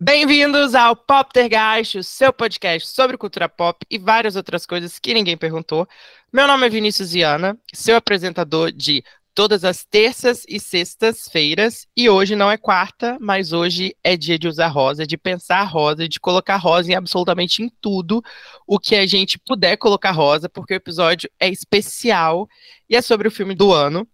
Bem-vindos 0.00 0.76
ao 0.76 0.94
Poptergeist, 0.94 1.98
o 1.98 2.04
seu 2.04 2.32
podcast 2.32 2.88
sobre 2.88 3.18
cultura 3.18 3.48
pop 3.48 3.84
e 3.90 3.98
várias 3.98 4.36
outras 4.36 4.64
coisas 4.64 4.96
que 4.96 5.12
ninguém 5.12 5.36
perguntou. 5.36 5.88
Meu 6.32 6.46
nome 6.46 6.64
é 6.64 6.70
Vinícius 6.70 7.10
Viana, 7.10 7.58
seu 7.74 7.96
apresentador 7.96 8.70
de 8.70 9.02
todas 9.34 9.64
as 9.64 9.84
terças 9.84 10.44
e 10.48 10.60
sextas-feiras. 10.60 11.84
E 11.96 12.08
hoje 12.08 12.36
não 12.36 12.48
é 12.48 12.56
quarta, 12.56 13.18
mas 13.20 13.52
hoje 13.52 13.92
é 14.04 14.16
dia 14.16 14.38
de 14.38 14.46
usar 14.46 14.68
rosa, 14.68 15.04
de 15.04 15.18
pensar 15.18 15.64
rosa, 15.64 16.08
de 16.08 16.20
colocar 16.20 16.58
rosa 16.58 16.92
em 16.92 16.94
absolutamente 16.94 17.64
em 17.64 17.68
tudo 17.80 18.22
o 18.68 18.78
que 18.78 18.94
a 18.94 19.04
gente 19.04 19.36
puder 19.36 19.76
colocar 19.78 20.12
rosa, 20.12 20.48
porque 20.48 20.74
o 20.74 20.76
episódio 20.76 21.28
é 21.40 21.48
especial 21.48 22.48
e 22.88 22.94
é 22.94 23.02
sobre 23.02 23.26
o 23.26 23.32
filme 23.32 23.52
do 23.52 23.72
ano. 23.72 24.06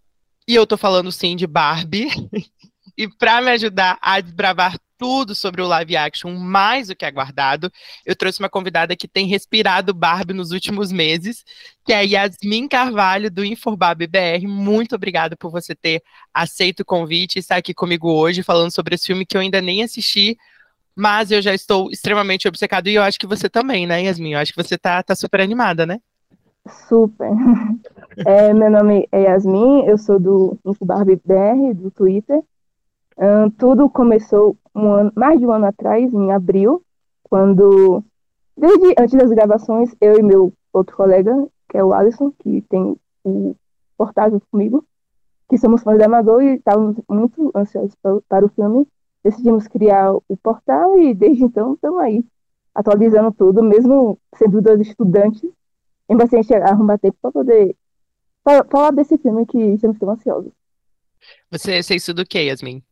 E 0.49 0.55
eu 0.55 0.67
tô 0.67 0.79
falando 0.79 1.13
sim 1.13 1.37
de 1.37 1.47
Barbie. 1.47 2.09
e 2.97 3.09
para 3.09 3.41
me 3.41 3.51
ajudar 3.51 3.99
a 4.01 4.21
desbravar 4.21 4.77
tudo 4.97 5.35
sobre 5.35 5.61
o 5.61 5.67
live 5.67 5.97
action 5.97 6.35
mais 6.35 6.89
do 6.89 6.97
que 6.97 7.05
aguardado, 7.05 7.71
eu 8.07 8.15
trouxe 8.15 8.39
uma 8.39 8.49
convidada 8.49 8.97
que 8.97 9.09
tem 9.09 9.27
respirado 9.27 9.93
Barbie 9.93 10.33
nos 10.33 10.51
últimos 10.51 10.93
meses, 10.93 11.45
que 11.85 11.93
é 11.93 12.05
Yasmin 12.05 12.69
Carvalho, 12.69 13.31
do 13.31 13.45
Inforbab 13.45 14.07
BR. 14.07 14.47
Muito 14.47 14.95
obrigada 14.95 15.37
por 15.37 15.51
você 15.51 15.75
ter 15.75 16.03
aceito 16.33 16.81
o 16.81 16.85
convite 16.85 17.37
e 17.37 17.41
estar 17.41 17.57
aqui 17.57 17.75
comigo 17.75 18.11
hoje, 18.11 18.43
falando 18.43 18.71
sobre 18.71 18.95
esse 18.95 19.07
filme 19.07 19.27
que 19.27 19.37
eu 19.37 19.41
ainda 19.41 19.61
nem 19.61 19.83
assisti, 19.83 20.39
mas 20.95 21.31
eu 21.31 21.43
já 21.43 21.53
estou 21.53 21.91
extremamente 21.91 22.47
obcecado, 22.47 22.89
e 22.89 22.95
eu 22.95 23.03
acho 23.03 23.19
que 23.19 23.27
você 23.27 23.49
também, 23.49 23.87
né, 23.87 24.05
Yasmin? 24.05 24.35
Eu 24.35 24.39
acho 24.39 24.53
que 24.53 24.63
você 24.63 24.79
tá, 24.79 25.03
tá 25.03 25.15
super 25.17 25.41
animada, 25.41 25.85
né? 25.85 25.99
Super. 26.89 27.31
É, 28.25 28.55
meu 28.55 28.71
nome 28.71 29.09
é 29.11 29.23
Yasmin, 29.23 29.87
eu 29.87 29.99
sou 29.99 30.21
do 30.21 30.57
Infobarb 30.65 31.21
BR, 31.25 31.75
do 31.75 31.91
Twitter. 31.91 32.41
Tudo 33.59 33.89
começou 33.89 34.57
um 34.75 34.93
ano, 34.93 35.13
mais 35.15 35.39
de 35.39 35.47
um 35.47 35.53
ano 35.53 35.67
atrás, 35.67 36.13
em 36.13 36.33
abril, 36.33 36.83
quando, 37.23 38.03
desde 38.57 38.95
antes 38.99 39.15
das 39.15 39.31
gravações, 39.31 39.95
eu 40.01 40.19
e 40.19 40.23
meu 40.23 40.53
outro 40.73 40.97
colega, 40.97 41.33
que 41.69 41.79
é 41.79 41.85
o 41.85 41.93
Alisson, 41.93 42.33
que 42.39 42.63
tem 42.63 42.97
o 43.25 43.57
portátil 43.97 44.43
comigo, 44.51 44.85
que 45.49 45.59
somos 45.59 45.83
fãs 45.83 45.99
da 45.99 46.07
Amador 46.07 46.43
e 46.43 46.57
estávamos 46.57 46.97
muito 47.09 47.51
ansiosos 47.55 47.95
para, 48.03 48.21
para 48.29 48.47
o 48.47 48.49
filme, 48.49 48.87
decidimos 49.23 49.69
criar 49.69 50.13
o 50.13 50.37
portal 50.43 50.99
e 50.99 51.15
desde 51.15 51.45
então 51.45 51.75
estamos 51.75 52.01
aí, 52.01 52.25
atualizando 52.75 53.33
tudo, 53.33 53.63
mesmo 53.63 54.19
sendo 54.37 54.61
dois 54.61 54.81
estudantes, 54.81 55.49
em 56.09 56.17
bastante 56.17 56.53
arrumar 56.55 56.99
tempo 56.99 57.17
para 57.23 57.33
poder 57.33 57.77
falar 58.71 58.91
desse 58.91 59.17
filme 59.17 59.47
que 59.47 59.59
estamos 59.59 59.99
tão 59.99 60.11
ansiosos. 60.11 60.53
Você, 61.51 61.83
você 61.83 61.95
estuda 61.95 62.23
o 62.23 62.27
que, 62.27 62.39
Yasmin? 62.39 62.83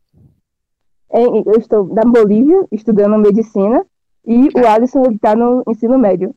Eu 1.13 1.59
estou 1.59 1.85
na 1.93 2.01
Bolívia 2.03 2.65
estudando 2.71 3.17
medicina 3.17 3.85
e 4.25 4.49
o 4.57 4.67
Alisson 4.67 5.03
está 5.11 5.35
no 5.35 5.63
ensino 5.67 5.97
médio. 5.97 6.35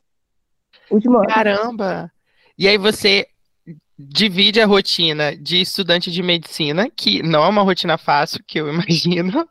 Último 0.91 1.17
ano. 1.17 1.27
Caramba! 1.27 2.11
E 2.57 2.67
aí 2.67 2.77
você 2.77 3.27
divide 3.97 4.61
a 4.61 4.67
rotina 4.67 5.35
de 5.35 5.61
estudante 5.61 6.11
de 6.11 6.21
medicina, 6.21 6.89
que 6.89 7.23
não 7.23 7.43
é 7.43 7.47
uma 7.47 7.63
rotina 7.63 7.97
fácil, 7.97 8.43
que 8.45 8.59
eu 8.59 8.69
imagino, 8.71 9.47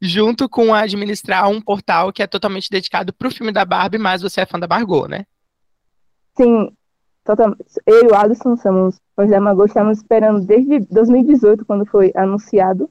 junto 0.00 0.48
com 0.48 0.74
administrar 0.74 1.48
um 1.48 1.60
portal 1.60 2.12
que 2.12 2.22
é 2.22 2.26
totalmente 2.26 2.70
dedicado 2.70 3.12
para 3.12 3.28
o 3.28 3.32
filme 3.32 3.52
da 3.52 3.64
Barbie, 3.64 3.98
mas 3.98 4.22
você 4.22 4.42
é 4.42 4.46
fã 4.46 4.58
da 4.58 4.68
Margot, 4.68 5.08
né? 5.08 5.24
Sim, 6.36 6.70
totalmente. 7.24 7.64
Eu 7.86 8.04
e 8.04 8.06
o 8.08 8.14
Alisson 8.14 8.56
somos 8.56 9.00
fãs 9.16 9.30
da 9.30 9.40
Margot, 9.40 9.66
estamos 9.66 9.98
esperando 9.98 10.44
desde 10.44 10.80
2018, 10.80 11.64
quando 11.64 11.86
foi 11.86 12.12
anunciado. 12.14 12.90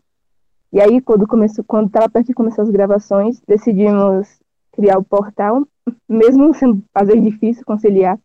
E 0.71 0.81
aí, 0.81 1.01
quando 1.01 1.27
começou, 1.27 1.63
quando 1.63 1.87
estava 1.87 2.09
perto 2.09 2.27
de 2.27 2.33
começar 2.33 2.61
as 2.61 2.69
gravações, 2.69 3.41
decidimos 3.47 4.27
criar 4.73 4.97
o 4.97 5.03
portal, 5.03 5.65
mesmo 6.07 6.53
sendo 6.53 6.83
às 6.93 7.07
vezes 7.07 7.23
difícil 7.23 7.65
conciliar 7.65 8.19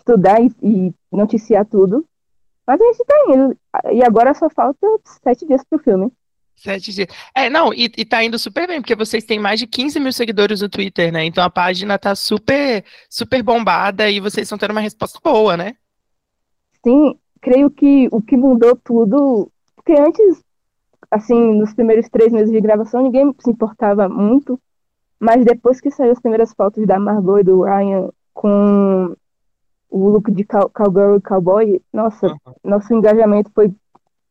estudar 0.00 0.42
e, 0.42 0.50
e 0.62 0.94
noticiar 1.12 1.64
tudo. 1.64 2.04
Mas 2.66 2.80
a 2.80 2.84
gente 2.84 3.00
está 3.00 3.14
indo. 3.28 3.58
E 3.92 4.02
agora 4.02 4.34
só 4.34 4.48
falta 4.48 4.86
sete 5.22 5.46
dias 5.46 5.62
para 5.68 5.78
o 5.78 5.82
filme. 5.82 6.12
Sete 6.56 6.92
dias. 6.92 7.08
É, 7.34 7.48
não, 7.48 7.72
e, 7.72 7.90
e 7.96 8.04
tá 8.04 8.22
indo 8.22 8.38
super 8.38 8.66
bem, 8.66 8.80
porque 8.80 8.94
vocês 8.94 9.24
têm 9.24 9.38
mais 9.38 9.58
de 9.58 9.66
15 9.66 9.98
mil 9.98 10.12
seguidores 10.12 10.60
no 10.60 10.68
Twitter, 10.68 11.12
né? 11.12 11.24
Então 11.24 11.42
a 11.42 11.50
página 11.50 11.98
tá 11.98 12.14
super, 12.14 12.84
super 13.08 13.42
bombada 13.42 14.10
e 14.10 14.20
vocês 14.20 14.46
estão 14.46 14.58
tendo 14.58 14.72
uma 14.72 14.80
resposta 14.80 15.18
boa, 15.22 15.56
né? 15.56 15.74
Sim, 16.84 17.18
creio 17.40 17.70
que 17.70 18.08
o 18.12 18.20
que 18.20 18.36
mudou 18.36 18.76
tudo. 18.76 19.50
Porque 19.74 19.92
antes 19.92 20.42
assim, 21.10 21.54
nos 21.54 21.74
primeiros 21.74 22.08
três 22.08 22.32
meses 22.32 22.50
de 22.50 22.60
gravação, 22.60 23.02
ninguém 23.02 23.34
se 23.40 23.50
importava 23.50 24.08
muito. 24.08 24.60
Mas 25.18 25.44
depois 25.44 25.80
que 25.80 25.90
saiu 25.90 26.12
as 26.12 26.20
primeiras 26.20 26.54
fotos 26.54 26.86
da 26.86 26.98
Margot 26.98 27.38
e 27.38 27.44
do 27.44 27.62
Ryan 27.62 28.08
com 28.32 29.14
o 29.90 30.08
look 30.08 30.30
de 30.30 30.44
cow 30.44 30.70
cowgirl 30.70 31.16
e 31.16 31.20
cowboy, 31.20 31.82
nossa, 31.92 32.28
uhum. 32.28 32.54
nosso 32.64 32.94
engajamento 32.94 33.50
foi 33.54 33.74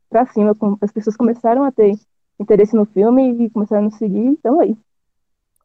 pra 0.10 0.26
cima. 0.26 0.56
As 0.82 0.92
pessoas 0.92 1.16
começaram 1.16 1.64
a 1.64 1.72
ter 1.72 1.94
interesse 2.40 2.76
no 2.76 2.86
filme 2.86 3.46
e 3.46 3.50
começaram 3.50 3.84
a 3.84 3.86
nos 3.86 3.98
seguir, 3.98 4.26
então 4.26 4.60
aí. 4.60 4.76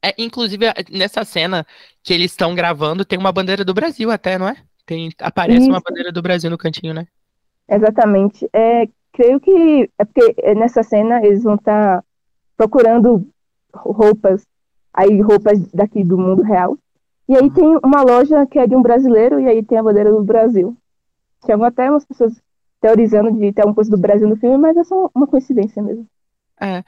É, 0.04 0.14
inclusive, 0.18 0.66
nessa 0.90 1.24
cena 1.24 1.66
que 2.02 2.12
eles 2.12 2.32
estão 2.32 2.54
gravando, 2.54 3.06
tem 3.06 3.18
uma 3.18 3.32
bandeira 3.32 3.64
do 3.64 3.72
Brasil 3.72 4.10
até, 4.10 4.36
não 4.36 4.48
é? 4.48 4.56
Tem, 4.84 5.10
aparece 5.18 5.60
Isso. 5.60 5.70
uma 5.70 5.80
bandeira 5.80 6.12
do 6.12 6.20
Brasil 6.20 6.50
no 6.50 6.58
cantinho, 6.58 6.92
né? 6.92 7.06
Exatamente. 7.66 8.46
É, 8.52 8.86
creio 9.14 9.40
que 9.40 9.90
é 9.98 10.04
porque 10.04 10.54
nessa 10.54 10.82
cena 10.82 11.24
eles 11.24 11.42
vão 11.44 11.54
estar 11.54 12.02
tá 12.02 12.04
procurando 12.56 13.26
roupas, 13.72 14.44
aí 14.92 15.20
roupas 15.20 15.66
daqui 15.72 16.04
do 16.04 16.18
mundo 16.18 16.42
real. 16.42 16.76
E 17.28 17.34
aí 17.36 17.50
tem 17.50 17.78
uma 17.82 18.02
loja 18.02 18.46
que 18.46 18.58
é 18.58 18.66
de 18.66 18.76
um 18.76 18.82
brasileiro 18.82 19.40
e 19.40 19.48
aí 19.48 19.62
tem 19.62 19.78
a 19.78 19.82
bandeira 19.82 20.12
do 20.12 20.22
Brasil. 20.22 20.76
Tinha 21.42 21.56
até 21.66 21.88
umas 21.88 22.04
pessoas 22.04 22.38
teorizando 22.80 23.32
de 23.32 23.52
ter 23.52 23.62
alguma 23.62 23.74
coisa 23.74 23.90
do 23.90 23.96
Brasil 23.96 24.28
no 24.28 24.36
filme, 24.36 24.58
mas 24.58 24.76
é 24.76 24.84
só 24.84 25.10
uma 25.14 25.26
coincidência 25.26 25.82
mesmo. 25.82 26.06
É, 26.60 26.84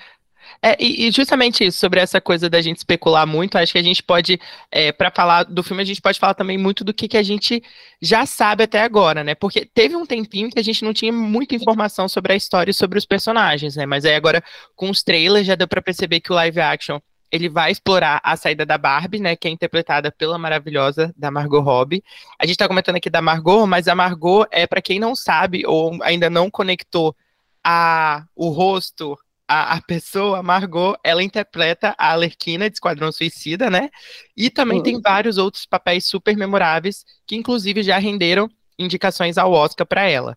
é, 0.63 0.77
e, 0.83 1.11
justamente 1.11 1.65
isso, 1.65 1.79
sobre 1.79 2.01
essa 2.01 2.21
coisa 2.21 2.49
da 2.49 2.61
gente 2.61 2.79
especular 2.79 3.27
muito, 3.27 3.57
acho 3.57 3.73
que 3.73 3.79
a 3.79 3.83
gente 3.83 4.03
pode, 4.03 4.39
é, 4.71 4.93
para 4.93 5.11
falar 5.11 5.45
do 5.45 5.63
filme, 5.63 5.83
a 5.83 5.87
gente 5.87 6.01
pode 6.01 6.19
falar 6.19 6.35
também 6.35 6.59
muito 6.59 6.85
do 6.85 6.95
que, 6.95 7.09
que 7.09 7.17
a 7.17 7.23
gente 7.23 7.63
já 8.01 8.27
sabe 8.27 8.65
até 8.65 8.83
agora, 8.83 9.23
né? 9.23 9.35
Porque 9.35 9.65
teve 9.65 9.97
um 9.97 10.07
tempinho 10.07 10.51
que 10.51 10.59
a 10.59 10.63
gente 10.63 10.85
não 10.85 10.93
tinha 10.93 11.13
muita 11.13 11.55
informação 11.55 12.09
sobre 12.09 12.33
a 12.33 12.37
história 12.37 12.71
e 12.71 12.75
sobre 12.75 12.99
os 12.99 13.05
personagens, 13.05 13.77
né? 13.77 13.87
Mas 13.87 14.05
aí 14.05 14.15
agora, 14.15 14.43
com 14.75 14.91
os 14.91 15.03
trailers, 15.03 15.47
já 15.47 15.55
deu 15.55 15.69
para 15.69 15.83
perceber 15.83 16.21
que 16.21 16.33
o 16.33 16.35
live 16.35 16.61
action 16.61 17.01
ele 17.31 17.49
vai 17.49 17.71
explorar 17.71 18.21
a 18.23 18.37
saída 18.37 18.65
da 18.65 18.79
Barbie, 18.79 19.19
né, 19.19 19.37
que 19.37 19.49
é 19.49 19.51
interpretada 19.51 20.13
pela 20.13 20.39
maravilhosa 20.39 21.13
da 21.17 21.31
Margot 21.31 21.61
Robbie. 21.61 22.03
A 22.39 22.47
gente 22.47 22.57
tá 22.57 22.69
comentando 22.69 22.97
aqui 22.97 23.11
da 23.11 23.21
Margot, 23.21 23.67
mas 23.67 23.89
a 23.89 23.95
Margot 23.95 24.47
é 24.51 24.67
para 24.67 24.81
quem 24.81 24.99
não 24.99 25.15
sabe 25.15 25.67
ou 25.67 25.99
ainda 26.03 26.31
não 26.31 26.51
conectou 26.51 27.17
a 27.65 28.25
o 28.35 28.49
rosto 28.51 29.19
a, 29.49 29.75
a 29.75 29.83
pessoa, 29.83 30.43
Margot, 30.43 30.97
ela 31.05 31.23
interpreta 31.23 31.95
a 31.97 32.13
Alerquina 32.13 32.69
de 32.69 32.77
Esquadrão 32.77 33.13
Suicida, 33.13 33.71
né? 33.71 33.91
E 34.37 34.51
também 34.51 34.79
uhum. 34.79 34.83
tem 34.83 35.01
vários 35.01 35.39
outros 35.39 35.65
papéis 35.65 36.07
super 36.07 36.37
memoráveis 36.37 37.05
que, 37.27 37.37
inclusive, 37.37 37.83
já 37.83 37.99
renderam 37.99 38.49
indicações 38.79 39.39
ao 39.39 39.53
Oscar 39.53 39.87
para 39.87 40.09
ela. 40.09 40.37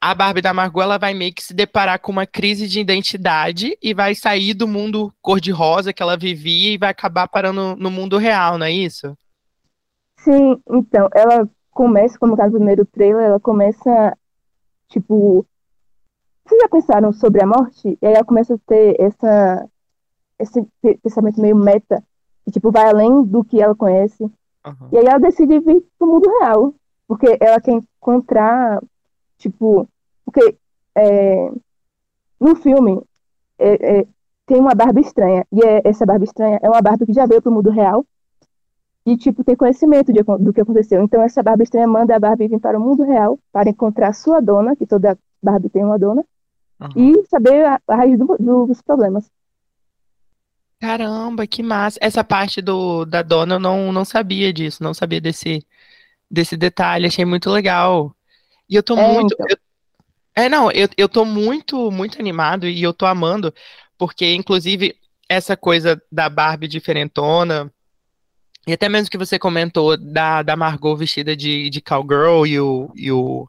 A 0.00 0.14
Barbie 0.14 0.40
da 0.40 0.54
Margot 0.54 0.80
ela 0.80 0.96
vai 0.96 1.12
meio 1.12 1.34
que 1.34 1.42
se 1.42 1.52
deparar 1.52 1.98
com 2.00 2.12
uma 2.12 2.26
crise 2.26 2.68
de 2.68 2.78
identidade 2.78 3.76
e 3.82 3.92
vai 3.92 4.14
sair 4.14 4.54
do 4.54 4.66
mundo 4.68 5.12
cor-de-rosa 5.20 5.92
que 5.92 6.02
ela 6.02 6.16
vivia 6.16 6.72
e 6.72 6.78
vai 6.78 6.90
acabar 6.90 7.26
parando 7.26 7.74
no 7.76 7.90
mundo 7.90 8.16
real, 8.16 8.56
não 8.56 8.66
é 8.66 8.70
isso? 8.70 9.16
Sim, 10.18 10.60
então, 10.70 11.08
ela 11.14 11.48
começa, 11.70 12.18
como 12.18 12.36
tá 12.36 12.46
no 12.46 12.52
primeiro 12.52 12.84
trailer, 12.86 13.26
ela 13.26 13.40
começa, 13.40 14.16
tipo, 14.88 15.44
vocês 16.48 16.62
já 16.62 16.68
pensaram 16.68 17.12
sobre 17.12 17.42
a 17.42 17.46
morte? 17.46 17.98
E 18.00 18.06
aí 18.06 18.14
ela 18.14 18.24
começa 18.24 18.54
a 18.54 18.58
ter 18.66 18.96
essa, 18.98 19.68
esse 20.38 20.66
pensamento 21.02 21.40
meio 21.40 21.54
meta, 21.54 22.02
que 22.44 22.52
tipo, 22.52 22.70
vai 22.70 22.88
além 22.88 23.22
do 23.24 23.44
que 23.44 23.60
ela 23.60 23.74
conhece. 23.74 24.22
Uhum. 24.22 24.88
E 24.92 24.98
aí 24.98 25.06
ela 25.06 25.18
decide 25.18 25.60
vir 25.60 25.84
pro 25.98 26.08
mundo 26.08 26.30
real. 26.40 26.74
Porque 27.06 27.38
ela 27.40 27.60
quer 27.60 27.72
encontrar, 27.72 28.82
tipo, 29.38 29.88
porque 30.24 30.58
é, 30.94 31.50
no 32.38 32.54
filme 32.54 33.02
é, 33.58 34.00
é, 34.00 34.06
tem 34.46 34.60
uma 34.60 34.74
barba 34.74 35.00
estranha. 35.00 35.46
E 35.50 35.62
é, 35.64 35.82
essa 35.84 36.04
barba 36.04 36.24
estranha 36.24 36.58
é 36.62 36.68
uma 36.68 36.82
barba 36.82 37.06
que 37.06 37.12
já 37.12 37.26
veio 37.26 37.40
pro 37.40 37.52
mundo 37.52 37.70
real. 37.70 38.04
E, 39.06 39.16
tipo, 39.16 39.42
tem 39.42 39.56
conhecimento 39.56 40.12
de, 40.12 40.22
do 40.22 40.52
que 40.52 40.60
aconteceu. 40.60 41.02
Então, 41.02 41.22
essa 41.22 41.42
barba 41.42 41.62
estranha 41.62 41.86
manda 41.86 42.14
a 42.14 42.20
Barbie 42.20 42.46
vir 42.46 42.60
para 42.60 42.78
o 42.78 42.80
mundo 42.80 43.04
real 43.04 43.38
para 43.50 43.70
encontrar 43.70 44.12
sua 44.12 44.38
dona, 44.38 44.76
que 44.76 44.86
toda 44.86 45.18
Barbie 45.42 45.70
tem 45.70 45.82
uma 45.82 45.98
dona, 45.98 46.22
uhum. 46.80 47.14
e 47.14 47.26
saber 47.26 47.64
a, 47.64 47.80
a 47.88 47.96
raiz 47.96 48.18
do, 48.18 48.26
do, 48.38 48.66
dos 48.66 48.82
problemas. 48.82 49.30
Caramba, 50.80 51.46
que 51.46 51.62
massa. 51.62 51.98
Essa 52.00 52.22
parte 52.22 52.62
do, 52.62 53.04
da 53.04 53.22
dona 53.22 53.56
eu 53.56 53.60
não, 53.60 53.92
não 53.92 54.04
sabia 54.04 54.52
disso, 54.52 54.82
não 54.82 54.94
sabia 54.94 55.20
desse, 55.20 55.66
desse 56.30 56.56
detalhe, 56.56 57.06
achei 57.06 57.24
muito 57.24 57.50
legal. 57.50 58.14
E 58.68 58.76
eu 58.76 58.82
tô 58.82 58.96
é, 58.96 59.12
muito. 59.12 59.34
Então. 59.34 59.46
Eu, 59.48 59.56
é, 60.36 60.48
não, 60.48 60.70
eu, 60.70 60.88
eu 60.96 61.08
tô 61.08 61.24
muito, 61.24 61.90
muito 61.90 62.20
animado 62.20 62.68
e 62.68 62.80
eu 62.80 62.94
tô 62.94 63.06
amando, 63.06 63.52
porque, 63.96 64.34
inclusive, 64.34 64.94
essa 65.28 65.56
coisa 65.56 66.00
da 66.12 66.28
Barbie 66.28 66.68
diferentona, 66.68 67.72
e 68.68 68.72
até 68.72 68.88
mesmo 68.88 69.10
que 69.10 69.18
você 69.18 69.38
comentou 69.38 69.96
da, 69.96 70.42
da 70.42 70.54
Margot 70.54 70.94
vestida 70.94 71.34
de, 71.34 71.70
de 71.70 71.80
cowgirl 71.80 72.46
e 72.46 72.60
o, 72.60 72.92
e 72.94 73.10
o 73.10 73.48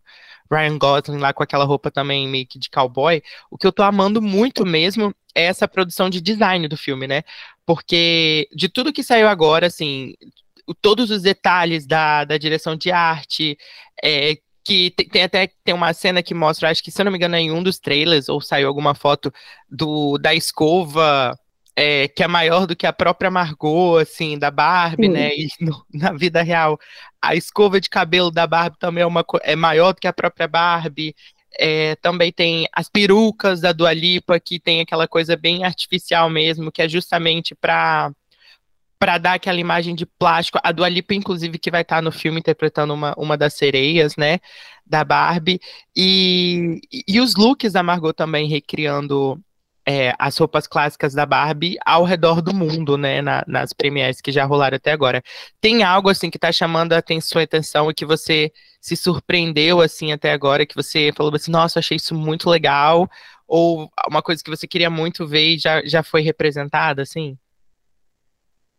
Ryan 0.52 0.78
Gosling 0.78 1.18
lá 1.20 1.34
com 1.34 1.44
aquela 1.44 1.66
roupa 1.66 1.92
também 1.92 2.28
meio 2.28 2.48
que 2.48 2.60
de 2.60 2.70
cowboy, 2.70 3.22
o 3.52 3.58
que 3.58 3.68
eu 3.68 3.72
tô 3.72 3.84
amando 3.84 4.22
muito 4.22 4.66
mesmo 4.66 5.14
é 5.36 5.44
essa 5.46 5.68
produção 5.68 6.10
de 6.10 6.20
design 6.22 6.68
do 6.68 6.78
filme, 6.78 7.08
né? 7.08 7.24
Porque 7.66 8.50
de 8.54 8.68
tudo 8.68 8.94
que 8.94 9.04
saiu 9.04 9.28
agora, 9.28 9.68
assim, 9.68 10.16
todos 10.82 11.12
os 11.12 11.22
detalhes 11.22 11.86
da, 11.86 12.26
da 12.26 12.38
direção 12.38 12.76
de 12.76 12.92
arte, 12.92 13.58
é, 14.04 14.38
que 14.64 14.92
tem, 14.92 15.08
tem, 15.08 15.24
até 15.24 15.50
tem 15.64 15.74
uma 15.74 15.94
cena 15.94 16.22
que 16.22 16.34
mostra, 16.34 16.70
acho 16.70 16.84
que 16.84 16.92
se 16.92 17.02
eu 17.02 17.06
não 17.06 17.12
me 17.12 17.18
engano 17.18 17.36
é 17.36 17.42
em 17.42 17.52
um 17.52 17.64
dos 17.64 17.80
trailers, 17.80 18.30
ou 18.30 18.42
saiu 18.42 18.68
alguma 18.68 18.94
foto 18.94 19.34
do, 19.70 20.18
da 20.18 20.34
escova 20.34 21.38
é, 21.82 22.10
que 22.10 22.22
é 22.22 22.28
maior 22.28 22.68
do 22.68 22.76
que 22.76 22.86
a 22.86 22.92
própria 22.92 23.32
Margot, 23.32 23.98
assim, 23.98 24.38
da 24.38 24.52
Barbie, 24.52 25.06
Sim. 25.06 25.14
né? 25.14 25.30
E 25.34 25.48
no, 25.62 25.86
na 25.94 26.12
vida 26.12 26.42
real, 26.42 26.78
a 27.22 27.36
escova 27.36 27.80
de 27.80 27.90
cabelo 27.90 28.30
da 28.30 28.46
Barbie 28.46 28.78
também 28.78 29.02
é, 29.02 29.08
uma, 29.08 29.24
é 29.44 29.56
maior 29.56 29.94
do 29.94 30.02
que 30.02 30.08
a 30.08 30.12
própria 30.12 30.46
Barbie. 30.46 31.16
É, 31.58 31.96
também 31.96 32.34
tem 32.34 32.68
as 32.74 32.90
perucas 32.90 33.62
da 33.62 33.72
Dua 33.72 33.94
Lipa, 33.94 34.38
que 34.42 34.60
tem 34.60 34.82
aquela 34.82 35.08
coisa 35.08 35.38
bem 35.38 35.64
artificial 35.64 36.30
mesmo, 36.30 36.70
que 36.70 36.82
é 36.82 36.90
justamente 36.90 37.56
para 37.56 38.12
para 39.00 39.18
dar 39.18 39.36
aquela 39.36 39.62
imagem 39.62 39.96
de 39.96 40.06
plástico. 40.06 40.60
A 40.62 40.74
Dua 40.74 40.90
Lipa, 40.90 41.14
inclusive, 41.14 41.58
que 41.58 41.72
vai 41.72 41.84
estar 41.84 42.02
no 42.02 42.12
filme 42.12 42.40
interpretando 42.40 42.94
uma, 42.94 43.14
uma 43.18 43.38
das 43.38 43.54
sereias, 43.54 44.18
né, 44.18 44.40
da 44.86 45.06
Barbie. 45.06 45.62
E, 45.96 46.82
e 47.08 47.22
os 47.22 47.36
looks 47.36 47.72
da 47.72 47.82
Margot 47.82 48.12
também 48.12 48.50
recriando 48.50 49.42
é, 49.90 50.14
as 50.20 50.38
roupas 50.38 50.68
clássicas 50.68 51.16
da 51.16 51.26
Barbie 51.26 51.76
ao 51.84 52.04
redor 52.04 52.44
do 52.44 52.54
mundo, 52.54 52.96
né, 52.96 53.24
na, 53.24 53.44
nas 53.48 53.74
premieres 53.74 54.22
que 54.22 54.32
já 54.32 54.46
rolaram 54.46 54.76
até 54.76 54.92
agora. 54.92 55.24
Tem 55.60 55.82
algo, 55.82 56.10
assim, 56.10 56.30
que 56.30 56.38
está 56.38 56.52
chamando 56.52 56.94
a 56.94 57.02
sua 57.20 57.42
atenção 57.42 57.90
e 57.90 57.94
que 57.96 58.06
você 58.06 58.52
se 58.80 58.96
surpreendeu, 58.96 59.82
assim, 59.82 60.12
até 60.12 60.32
agora, 60.32 60.64
que 60.64 60.76
você 60.76 61.12
falou 61.18 61.34
assim, 61.34 61.50
nossa, 61.50 61.80
achei 61.80 61.98
isso 61.98 62.14
muito 62.14 62.48
legal, 62.48 63.10
ou 63.48 63.90
uma 64.08 64.22
coisa 64.22 64.44
que 64.44 64.52
você 64.52 64.68
queria 64.68 64.92
muito 64.92 65.26
ver 65.26 65.56
e 65.56 65.58
já, 65.58 65.82
já 65.84 66.04
foi 66.04 66.22
representada, 66.22 67.02
assim? 67.02 67.36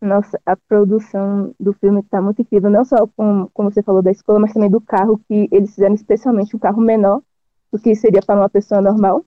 Nossa, 0.01 0.41
a 0.47 0.55
produção 0.56 1.53
do 1.59 1.73
filme 1.73 2.03
está 2.03 2.23
muito 2.23 2.41
incrível, 2.41 2.71
não 2.71 2.85
só 2.85 3.05
com, 3.17 3.49
como 3.53 3.69
você 3.69 3.83
falou 3.83 4.01
da 4.01 4.13
escola, 4.13 4.39
mas 4.39 4.53
também 4.53 4.71
do 4.71 4.81
carro, 4.81 5.21
que 5.27 5.49
eles 5.51 5.75
fizeram 5.75 5.97
especialmente 5.97 6.55
um 6.55 6.59
carro 6.61 6.81
menor 6.81 7.21
do 7.73 7.81
que 7.81 7.97
seria 7.97 8.23
para 8.23 8.37
uma 8.37 8.49
pessoa 8.49 8.81
normal. 8.81 9.25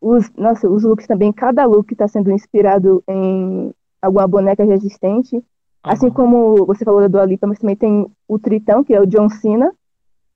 Os, 0.00 0.30
nossa, 0.36 0.68
os 0.68 0.82
looks 0.82 1.06
também, 1.06 1.32
cada 1.32 1.66
look 1.66 1.92
está 1.92 2.08
sendo 2.08 2.30
inspirado 2.30 3.02
em 3.06 3.72
alguma 4.00 4.26
boneca 4.26 4.64
resistente. 4.64 5.36
Uhum. 5.36 5.42
Assim 5.82 6.10
como 6.10 6.64
você 6.66 6.84
falou 6.84 7.00
da 7.00 7.08
Dua 7.08 7.24
Lipa, 7.24 7.46
mas 7.46 7.58
também 7.58 7.76
tem 7.76 8.06
o 8.26 8.38
Tritão, 8.38 8.82
que 8.82 8.94
é 8.94 9.00
o 9.00 9.06
John 9.06 9.28
Cena. 9.28 9.72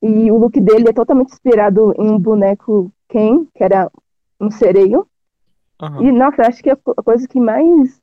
E 0.02 0.30
o 0.30 0.36
look 0.36 0.60
dele 0.60 0.90
é 0.90 0.92
totalmente 0.92 1.32
inspirado 1.32 1.94
em 1.96 2.10
um 2.10 2.18
boneco 2.18 2.92
Ken, 3.08 3.46
que 3.54 3.64
era 3.64 3.90
um 4.38 4.50
sereio. 4.50 5.06
Uhum. 5.80 6.02
E, 6.02 6.12
nossa, 6.12 6.42
acho 6.42 6.62
que 6.62 6.70
a 6.70 6.76
coisa 6.76 7.26
que 7.26 7.40
mais 7.40 8.00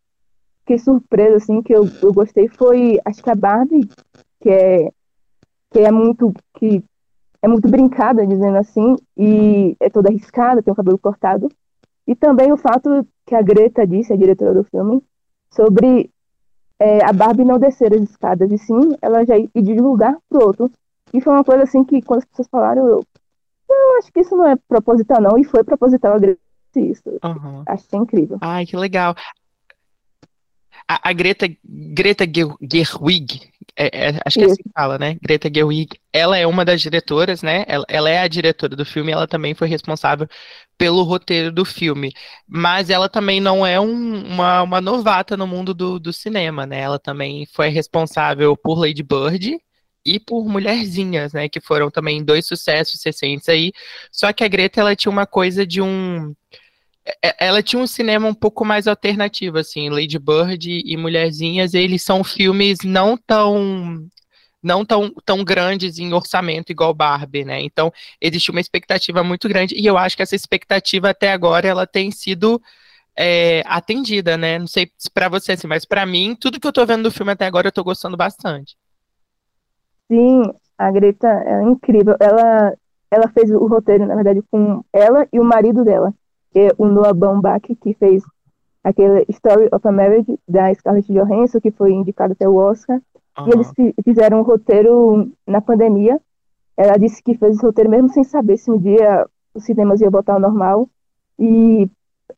fiquei 0.62 0.80
surpresa, 0.80 1.38
assim, 1.38 1.62
que 1.62 1.74
eu, 1.74 1.88
eu 2.02 2.14
gostei 2.14 2.48
foi, 2.48 3.00
acho 3.06 3.22
que 3.22 3.30
a 3.30 3.36
Barbie, 3.36 3.88
que 4.40 4.50
é, 4.50 4.92
que 5.72 5.80
é 5.80 5.92
muito, 5.92 6.34
que 6.56 6.84
é 7.42 7.48
muito 7.48 7.68
brincada, 7.68 8.26
dizendo 8.26 8.58
assim, 8.58 8.96
e 9.18 9.76
é 9.80 9.90
toda 9.90 10.10
arriscada, 10.10 10.62
tem 10.62 10.72
o 10.72 10.76
cabelo 10.76 10.98
cortado. 10.98 11.50
E 12.08 12.16
também 12.16 12.52
o 12.52 12.58
fato 12.58 13.06
que 13.26 13.36
a 13.36 13.42
Greta 13.42 13.86
disse, 13.86 14.14
a 14.14 14.18
diretora 14.18 14.54
do 14.54 14.64
filme, 14.64 15.02
sobre 15.50 16.10
é, 16.80 17.04
a 17.04 17.14
Barbie 17.14 17.46
não 17.46 17.60
descer 17.60 17.94
as 17.94 18.02
escadas, 18.02 18.52
e 18.52 18.58
sim 18.58 18.96
ela 19.02 19.26
já 19.26 19.38
ir 19.38 19.50
de 19.54 19.74
um 19.74 19.90
lugar 19.90 20.18
pro 20.30 20.46
outro. 20.46 20.72
E 21.14 21.22
foi 21.22 21.34
uma 21.34 21.44
coisa 21.44 21.64
assim 21.64 21.84
que 21.84 22.02
quando 22.02 22.20
as 22.20 22.26
pessoas 22.26 22.48
falaram, 22.48 22.88
eu, 22.88 23.04
eu 23.70 23.98
acho 23.98 24.12
que 24.12 24.20
isso 24.20 24.36
não 24.36 24.48
é 24.48 24.56
proposital 24.68 25.22
não, 25.22 25.38
e 25.38 25.44
foi 25.44 25.64
proposital 25.64 26.14
a 26.14 26.20
Greta 26.20 26.40
isso. 26.76 27.10
Uhum. 27.24 27.64
Achei 27.66 28.00
incrível. 28.00 28.38
Ai, 28.42 28.66
que 28.66 28.78
legal 28.78 29.16
a, 30.92 31.10
a 31.10 31.14
Greta, 31.14 31.48
Greta 31.64 32.26
Gerwig, 32.26 33.51
é, 33.88 34.10
é, 34.10 34.20
acho 34.26 34.40
que 34.40 34.46
é 34.46 34.48
assim 34.48 34.64
que 34.64 34.70
fala, 34.74 34.98
né? 35.00 35.18
Greta 35.22 35.50
Gerwig, 35.54 36.00
ela 36.14 36.38
é 36.38 36.46
uma 36.46 36.64
das 36.64 36.82
diretoras, 36.82 37.42
né? 37.42 37.64
Ela, 37.68 37.86
ela 37.88 38.10
é 38.10 38.20
a 38.20 38.28
diretora 38.28 38.76
do 38.76 38.86
filme, 38.86 39.12
ela 39.12 39.28
também 39.28 39.54
foi 39.54 39.68
responsável 39.68 40.28
pelo 40.78 41.04
roteiro 41.04 41.52
do 41.52 41.66
filme. 41.66 42.12
Mas 42.48 42.90
ela 42.90 43.10
também 43.10 43.40
não 43.40 43.66
é 43.66 43.80
um, 43.80 44.24
uma, 44.26 44.62
uma 44.64 44.82
novata 44.82 45.36
no 45.36 45.48
mundo 45.48 45.74
do, 45.74 46.00
do 46.00 46.14
cinema, 46.14 46.66
né? 46.66 46.82
Ela 46.82 47.00
também 47.00 47.46
foi 47.48 47.70
responsável 47.70 48.56
por 48.56 48.80
Lady 48.80 49.04
Bird, 49.04 49.58
e 50.06 50.20
por 50.20 50.48
Mulherzinhas, 50.48 51.34
né, 51.34 51.48
que 51.48 51.62
foram 51.62 51.92
também 51.92 52.24
dois 52.24 52.48
sucessos 52.48 53.00
recentes 53.06 53.48
aí. 53.48 53.72
Só 54.12 54.34
que 54.34 54.44
a 54.44 54.48
Greta 54.48 54.82
ela 54.82 54.96
tinha 54.96 55.12
uma 55.12 55.28
coisa 55.28 55.66
de 55.66 55.82
um 55.82 56.34
ela 57.40 57.64
tinha 57.64 57.82
um 57.82 57.88
cinema 57.88 58.28
um 58.28 58.34
pouco 58.34 58.64
mais 58.64 58.88
alternativo, 58.88 59.58
assim, 59.58 59.90
Lady 59.90 60.20
Bird 60.20 60.84
e 60.86 60.96
Mulherzinhas, 60.98 61.74
eles 61.74 62.04
são 62.04 62.24
filmes 62.24 62.80
não 62.84 63.18
tão 63.18 64.08
não 64.64 64.86
tão, 64.86 65.12
tão 65.26 65.44
grandes 65.44 65.98
em 65.98 66.14
orçamento 66.14 66.72
igual 66.72 66.94
Barbie, 66.94 67.44
né? 67.44 67.60
Então, 67.62 67.92
existe 68.22 68.52
uma 68.52 68.60
expectativa 68.60 69.24
muito 69.24 69.50
grande 69.50 69.74
e 69.76 69.88
eu 69.88 69.98
acho 69.98 70.16
que 70.16 70.22
essa 70.22 70.36
expectativa 70.36 71.10
até 71.10 71.32
agora 71.32 71.68
ela 71.68 71.88
tem 71.88 72.12
sido 72.12 72.62
é, 73.18 73.64
atendida, 73.66 74.38
né? 74.38 74.60
Não 74.60 74.68
sei 74.68 74.92
se 74.98 75.10
para 75.10 75.28
você 75.28 75.54
assim, 75.54 75.66
mas 75.66 75.84
para 75.84 76.06
mim, 76.06 76.36
tudo 76.40 76.60
que 76.60 76.68
eu 76.68 76.72
tô 76.72 76.86
vendo 76.86 77.04
do 77.04 77.12
filme 77.12 77.32
até 77.32 77.48
agora 77.48 77.70
eu 77.70 77.72
tô 77.72 77.84
gostando 77.84 78.16
bastante. 78.16 78.78
Sim, 80.08 80.44
a 80.78 80.92
Greta 80.92 81.28
é 81.28 81.64
incrível. 81.64 82.16
Ela 82.20 82.76
ela 83.10 83.28
fez 83.30 83.50
o 83.50 83.66
roteiro, 83.66 84.06
na 84.06 84.16
verdade, 84.16 84.42
com 84.50 84.86
ela 84.94 85.28
e 85.34 85.40
o 85.40 85.44
marido 85.44 85.84
dela 85.84 86.14
é 86.56 86.70
o 86.78 86.86
Noah 86.86 87.14
Baumbach, 87.14 87.76
que 87.76 87.94
fez 87.94 88.24
aquele 88.84 89.26
Story 89.30 89.70
of 89.72 89.88
a 89.88 89.92
Marriage 89.92 90.40
da 90.48 90.74
Scarlett 90.74 91.12
Johansson, 91.12 91.60
que 91.60 91.72
foi 91.72 91.92
indicado 91.94 92.34
até 92.34 92.48
o 92.48 92.56
Oscar. 92.56 93.02
Uhum. 93.38 93.48
E 93.48 93.52
eles 93.52 93.72
fizeram 94.04 94.40
um 94.40 94.44
roteiro 94.44 95.32
na 95.48 95.62
pandemia. 95.62 96.20
Ela 96.76 96.98
disse 96.98 97.22
que 97.22 97.38
fez 97.38 97.56
esse 97.56 97.66
roteiro 97.66 97.90
mesmo 97.90 98.10
sem 98.10 98.24
saber 98.24 98.58
se 98.58 98.72
um 98.72 98.78
dia 98.78 99.28
os 99.54 99.64
cinemas 99.64 100.02
iam 100.02 100.12
voltar 100.12 100.34
ao 100.34 100.40
normal. 100.40 100.90
E 101.38 101.90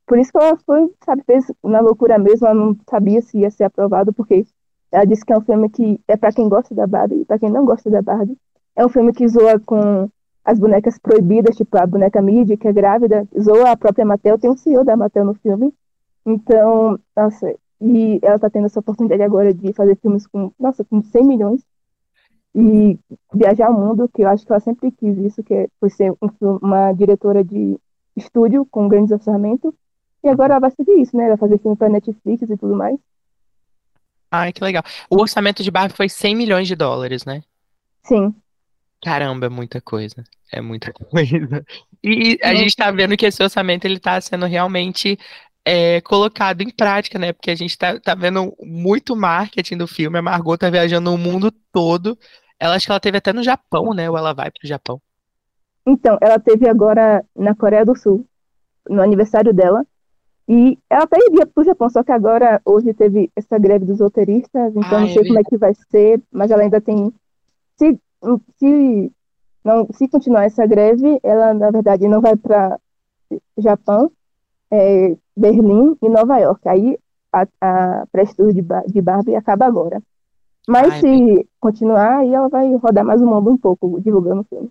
por 0.05 0.17
isso 0.17 0.31
que 0.31 0.37
ela 0.37 0.57
foi, 0.65 0.91
sabe, 1.03 1.23
fez 1.23 1.51
na 1.63 1.79
loucura 1.79 2.17
mesmo, 2.17 2.47
ela 2.47 2.55
não 2.55 2.75
sabia 2.89 3.21
se 3.21 3.39
ia 3.39 3.49
ser 3.49 3.63
aprovado, 3.65 4.13
porque 4.13 4.45
ela 4.91 5.05
disse 5.05 5.25
que 5.25 5.33
é 5.33 5.37
um 5.37 5.41
filme 5.41 5.69
que 5.69 5.99
é 6.07 6.17
para 6.17 6.31
quem 6.31 6.49
gosta 6.49 6.75
da 6.75 6.85
Barbie 6.85 7.21
e 7.21 7.25
para 7.25 7.39
quem 7.39 7.49
não 7.49 7.65
gosta 7.65 7.89
da 7.89 8.01
Barbie. 8.01 8.37
É 8.75 8.85
um 8.85 8.89
filme 8.89 9.13
que 9.13 9.27
zoa 9.27 9.59
com 9.59 10.09
as 10.43 10.59
bonecas 10.59 10.97
proibidas, 10.97 11.55
tipo 11.55 11.77
a 11.77 11.85
boneca 11.85 12.21
Midi, 12.21 12.57
que 12.57 12.67
é 12.67 12.73
grávida, 12.73 13.27
zoa 13.39 13.71
a 13.71 13.77
própria 13.77 14.05
Mattel, 14.05 14.37
tem 14.37 14.49
um 14.49 14.57
CEO 14.57 14.83
da 14.83 14.97
Mattel 14.97 15.25
no 15.25 15.33
filme. 15.35 15.73
Então, 16.25 16.99
nossa, 17.15 17.53
e 17.81 18.19
ela 18.21 18.39
tá 18.39 18.49
tendo 18.49 18.65
essa 18.65 18.79
oportunidade 18.79 19.21
agora 19.21 19.53
de 19.53 19.73
fazer 19.73 19.97
filmes 19.97 20.25
com, 20.27 20.51
nossa, 20.59 20.83
com 20.83 21.01
100 21.01 21.25
milhões 21.25 21.61
e 22.55 22.99
viajar 23.33 23.67
ao 23.67 23.73
mundo, 23.73 24.09
que 24.13 24.21
eu 24.21 24.29
acho 24.29 24.45
que 24.45 24.51
ela 24.51 24.59
sempre 24.59 24.91
quis 24.91 25.17
isso, 25.17 25.43
que 25.43 25.53
é 25.53 25.67
por 25.79 25.89
ser 25.89 26.11
um, 26.11 26.29
uma 26.61 26.93
diretora 26.93 27.43
de 27.43 27.77
estúdio 28.15 28.65
com 28.69 28.87
grandes 28.87 29.11
orçamentos. 29.11 29.73
E 30.23 30.29
agora 30.29 30.53
ela 30.53 30.61
vai 30.61 30.71
seguir 30.71 31.01
isso, 31.01 31.17
né? 31.17 31.23
Ela 31.23 31.35
vai 31.35 31.49
fazer 31.49 31.59
filme 31.59 31.75
pra 31.75 31.89
Netflix 31.89 32.49
e 32.49 32.57
tudo 32.57 32.75
mais. 32.75 32.97
Ai, 34.31 34.53
que 34.53 34.63
legal. 34.63 34.83
O 35.09 35.19
orçamento 35.19 35.61
de 35.61 35.69
Barbie 35.69 35.95
foi 35.95 36.07
100 36.07 36.35
milhões 36.35 36.67
de 36.67 36.75
dólares, 36.75 37.25
né? 37.25 37.43
Sim. 38.03 38.33
Caramba, 39.03 39.47
é 39.47 39.49
muita 39.49 39.81
coisa. 39.81 40.23
É 40.51 40.61
muita 40.61 40.93
coisa. 40.93 41.65
E 42.03 42.39
a 42.41 42.53
gente 42.55 42.75
tá 42.75 42.89
vendo 42.89 43.17
que 43.17 43.25
esse 43.25 43.43
orçamento 43.43 43.85
ele 43.85 43.99
tá 43.99 44.19
sendo 44.21 44.45
realmente 44.45 45.17
é, 45.65 46.01
colocado 46.01 46.61
em 46.61 46.69
prática, 46.69 47.19
né? 47.19 47.33
Porque 47.33 47.51
a 47.51 47.55
gente 47.55 47.77
tá, 47.77 47.99
tá 47.99 48.15
vendo 48.15 48.55
muito 48.61 49.15
marketing 49.15 49.77
do 49.77 49.87
filme. 49.87 50.17
A 50.17 50.21
Margot 50.21 50.57
tá 50.57 50.69
viajando 50.69 51.13
o 51.13 51.17
mundo 51.17 51.51
todo. 51.71 52.17
Ela 52.59 52.75
acho 52.75 52.85
que 52.85 52.91
ela 52.91 52.99
teve 52.99 53.17
até 53.17 53.33
no 53.33 53.43
Japão, 53.43 53.93
né? 53.93 54.09
Ou 54.09 54.17
ela 54.17 54.33
vai 54.33 54.49
pro 54.49 54.67
Japão. 54.67 55.01
Então, 55.85 56.17
ela 56.21 56.39
teve 56.39 56.67
agora 56.67 57.25
na 57.35 57.53
Coreia 57.53 57.85
do 57.85 57.95
Sul, 57.95 58.25
no 58.89 59.01
aniversário 59.01 59.53
dela. 59.53 59.85
E 60.47 60.77
ela 60.89 61.03
até 61.03 61.17
iria 61.25 61.45
pro 61.45 61.63
Japão, 61.63 61.89
só 61.89 62.03
que 62.03 62.11
agora, 62.11 62.61
hoje 62.65 62.93
teve 62.93 63.31
essa 63.35 63.57
greve 63.57 63.85
dos 63.85 64.01
roteiristas, 64.01 64.75
então 64.75 64.97
ah, 64.97 65.01
não 65.01 65.07
sei 65.07 65.21
é 65.21 65.25
como 65.25 65.39
é 65.39 65.43
que 65.43 65.57
vai 65.57 65.73
ser, 65.89 66.21
mas 66.31 66.51
ela 66.51 66.63
ainda 66.63 66.81
tem. 66.81 67.13
Se 67.77 67.97
se, 68.57 69.11
não, 69.63 69.87
se 69.93 70.07
continuar 70.07 70.45
essa 70.45 70.65
greve, 70.65 71.19
ela, 71.23 71.53
na 71.53 71.71
verdade, 71.71 72.07
não 72.07 72.21
vai 72.21 72.35
para 72.35 72.79
Japão, 73.57 74.11
é, 74.71 75.15
Berlim 75.35 75.95
e 76.01 76.09
Nova 76.09 76.37
York. 76.37 76.67
Aí 76.67 76.97
a, 77.31 77.47
a 77.61 78.05
de, 78.53 78.91
de 78.91 79.01
Barbie 79.01 79.35
acaba 79.35 79.65
agora. 79.65 80.01
Mas 80.67 80.93
Ai, 80.93 80.99
se 81.01 81.49
continuar, 81.59 82.19
aí 82.19 82.33
ela 82.33 82.47
vai 82.47 82.73
rodar 82.75 83.03
mais 83.03 83.21
o 83.21 83.25
mundo 83.25 83.51
um 83.51 83.57
pouco, 83.57 83.99
divulgando 84.01 84.41
o 84.41 84.45
filme. 84.45 84.69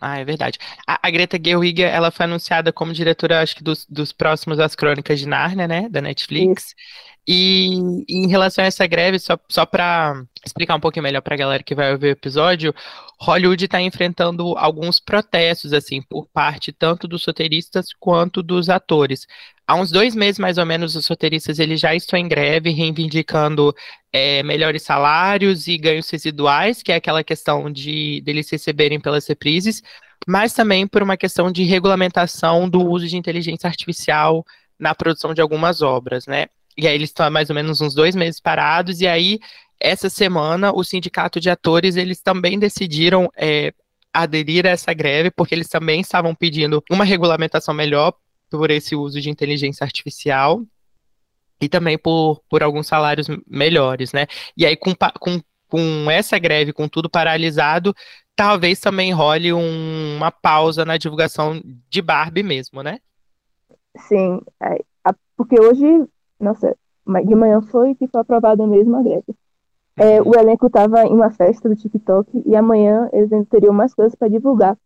Ah, 0.00 0.18
é 0.18 0.24
verdade. 0.24 0.58
A, 0.84 0.98
a 1.00 1.10
Greta 1.10 1.38
Gerwig, 1.40 1.80
ela 1.80 2.10
foi 2.10 2.24
anunciada 2.24 2.72
como 2.72 2.92
diretora, 2.92 3.40
acho 3.40 3.54
que 3.54 3.62
dos, 3.62 3.86
dos 3.86 4.12
próximos 4.12 4.58
As 4.58 4.74
Crônicas 4.74 5.20
de 5.20 5.28
Nárnia, 5.28 5.68
né, 5.68 5.88
da 5.88 6.00
Netflix. 6.00 6.64
Isso. 6.64 6.74
E, 7.26 7.78
e, 8.08 8.18
em 8.18 8.28
relação 8.28 8.64
a 8.64 8.66
essa 8.66 8.86
greve, 8.86 9.18
só, 9.18 9.38
só 9.48 9.64
para 9.64 10.24
explicar 10.44 10.74
um 10.74 10.80
pouquinho 10.80 11.04
melhor 11.04 11.20
para 11.20 11.34
a 11.34 11.38
galera 11.38 11.62
que 11.62 11.74
vai 11.74 11.92
ouvir 11.92 12.08
o 12.08 12.10
episódio, 12.10 12.74
Hollywood 13.20 13.64
está 13.64 13.80
enfrentando 13.80 14.56
alguns 14.58 14.98
protestos, 14.98 15.72
assim, 15.72 16.02
por 16.02 16.26
parte 16.26 16.72
tanto 16.72 17.06
dos 17.06 17.24
roteiristas 17.24 17.86
quanto 18.00 18.42
dos 18.42 18.68
atores. 18.68 19.26
Há 19.66 19.76
uns 19.76 19.92
dois 19.92 20.16
meses, 20.16 20.40
mais 20.40 20.58
ou 20.58 20.66
menos, 20.66 20.96
os 20.96 21.06
roteiristas 21.06 21.60
eles 21.60 21.80
já 21.80 21.94
estão 21.94 22.18
em 22.18 22.26
greve, 22.26 22.70
reivindicando 22.70 23.72
é, 24.12 24.42
melhores 24.42 24.82
salários 24.82 25.68
e 25.68 25.78
ganhos 25.78 26.10
residuais, 26.10 26.82
que 26.82 26.90
é 26.90 26.96
aquela 26.96 27.22
questão 27.22 27.70
de 27.70 28.20
deles 28.22 28.50
receberem 28.50 28.98
pelas 29.00 29.26
reprises, 29.28 29.80
mas 30.26 30.52
também 30.52 30.86
por 30.88 31.02
uma 31.02 31.16
questão 31.16 31.52
de 31.52 31.62
regulamentação 31.62 32.68
do 32.68 32.80
uso 32.84 33.06
de 33.06 33.16
inteligência 33.16 33.68
artificial 33.68 34.44
na 34.78 34.94
produção 34.94 35.32
de 35.32 35.40
algumas 35.40 35.80
obras, 35.82 36.26
né? 36.26 36.46
E 36.76 36.86
aí 36.86 36.94
eles 36.94 37.10
estão 37.10 37.26
há 37.26 37.30
mais 37.30 37.50
ou 37.50 37.54
menos 37.54 37.80
uns 37.80 37.94
dois 37.94 38.14
meses 38.14 38.40
parados, 38.40 39.00
e 39.00 39.06
aí, 39.06 39.38
essa 39.78 40.08
semana, 40.08 40.72
o 40.74 40.82
sindicato 40.82 41.40
de 41.40 41.50
atores, 41.50 41.96
eles 41.96 42.20
também 42.20 42.58
decidiram 42.58 43.28
é, 43.36 43.72
aderir 44.12 44.66
a 44.66 44.70
essa 44.70 44.92
greve, 44.92 45.30
porque 45.30 45.54
eles 45.54 45.68
também 45.68 46.00
estavam 46.00 46.34
pedindo 46.34 46.82
uma 46.90 47.04
regulamentação 47.04 47.74
melhor 47.74 48.14
por 48.50 48.70
esse 48.70 48.94
uso 48.94 49.20
de 49.20 49.30
inteligência 49.30 49.84
artificial 49.84 50.62
e 51.60 51.68
também 51.68 51.96
por, 51.96 52.42
por 52.48 52.62
alguns 52.62 52.86
salários 52.86 53.26
melhores, 53.46 54.12
né? 54.12 54.26
E 54.56 54.66
aí, 54.66 54.76
com, 54.76 54.92
com, 55.18 55.40
com 55.68 56.10
essa 56.10 56.38
greve, 56.38 56.72
com 56.72 56.88
tudo 56.88 57.08
paralisado, 57.08 57.94
talvez 58.36 58.80
também 58.80 59.12
role 59.12 59.52
um, 59.52 60.16
uma 60.16 60.30
pausa 60.30 60.84
na 60.84 60.96
divulgação 60.96 61.62
de 61.88 62.02
Barbie 62.02 62.42
mesmo, 62.42 62.82
né? 62.82 62.98
Sim, 63.96 64.40
é, 64.62 64.76
porque 65.36 65.60
hoje 65.60 65.86
nossa, 66.42 66.76
de 67.24 67.34
manhã 67.34 67.62
foi 67.62 67.94
que 67.94 68.06
foi 68.06 68.20
aprovada 68.20 68.66
mesmo 68.66 68.96
a 68.96 69.02
greve. 69.02 69.34
É, 69.96 70.20
uhum. 70.20 70.30
o 70.30 70.38
elenco 70.38 70.66
estava 70.66 71.04
em 71.04 71.12
uma 71.12 71.30
festa 71.30 71.68
do 71.68 71.76
TikTok 71.76 72.42
e 72.46 72.56
amanhã 72.56 73.08
eles 73.12 73.32
ainda 73.32 73.46
teriam 73.46 73.72
mais 73.72 73.94
coisas 73.94 74.14
para 74.14 74.28
divulgar. 74.28 74.76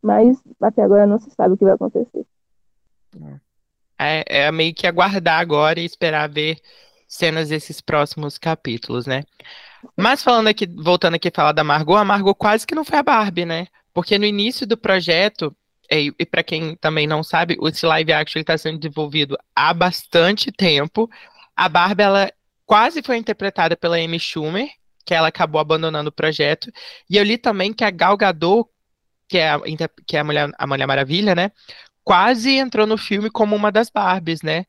Mas 0.00 0.40
até 0.60 0.82
agora 0.82 1.06
não 1.06 1.18
se 1.18 1.30
sabe 1.30 1.54
o 1.54 1.56
que 1.56 1.64
vai 1.64 1.74
acontecer. 1.74 2.24
É, 3.98 4.24
é 4.46 4.52
meio 4.52 4.74
que 4.74 4.86
aguardar 4.86 5.40
agora 5.40 5.78
e 5.78 5.84
esperar 5.84 6.28
ver 6.28 6.58
cenas 7.06 7.50
desses 7.50 7.80
próximos 7.80 8.38
capítulos, 8.38 9.06
né? 9.06 9.24
Mas 9.96 10.22
falando 10.22 10.48
aqui, 10.48 10.66
voltando 10.66 11.14
aqui 11.14 11.28
a 11.28 11.32
falar 11.34 11.52
da 11.52 11.62
Margot, 11.62 11.96
a 11.96 12.04
Margot 12.04 12.34
quase 12.34 12.66
que 12.66 12.74
não 12.74 12.84
foi 12.84 12.98
a 12.98 13.02
Barbie, 13.02 13.44
né? 13.44 13.66
Porque 13.92 14.18
no 14.18 14.24
início 14.24 14.66
do 14.66 14.76
projeto, 14.76 15.54
e, 16.00 16.14
e 16.18 16.26
para 16.26 16.42
quem 16.42 16.76
também 16.76 17.06
não 17.06 17.22
sabe, 17.22 17.58
esse 17.62 17.84
live 17.84 18.12
action 18.12 18.40
está 18.40 18.56
sendo 18.56 18.78
desenvolvido 18.78 19.36
há 19.54 19.74
bastante 19.74 20.50
tempo. 20.50 21.10
A 21.54 21.68
Barbie, 21.68 22.02
ela 22.02 22.32
quase 22.64 23.02
foi 23.02 23.16
interpretada 23.16 23.76
pela 23.76 23.96
Amy 23.96 24.18
Schumer, 24.18 24.68
que 25.04 25.14
ela 25.14 25.28
acabou 25.28 25.60
abandonando 25.60 26.08
o 26.08 26.12
projeto. 26.12 26.72
E 27.10 27.16
eu 27.16 27.24
li 27.24 27.36
também 27.36 27.72
que 27.72 27.84
a 27.84 27.90
Gal 27.90 28.16
Gadot, 28.16 28.68
que 29.28 29.38
é 29.38 29.50
a, 29.50 29.60
que 30.06 30.16
é 30.16 30.20
a, 30.20 30.24
Mulher, 30.24 30.50
a 30.58 30.66
Mulher 30.66 30.86
Maravilha, 30.86 31.34
né? 31.34 31.50
Quase 32.04 32.52
entrou 32.56 32.86
no 32.86 32.96
filme 32.96 33.30
como 33.30 33.54
uma 33.54 33.70
das 33.70 33.90
Barbies, 33.90 34.42
né? 34.42 34.64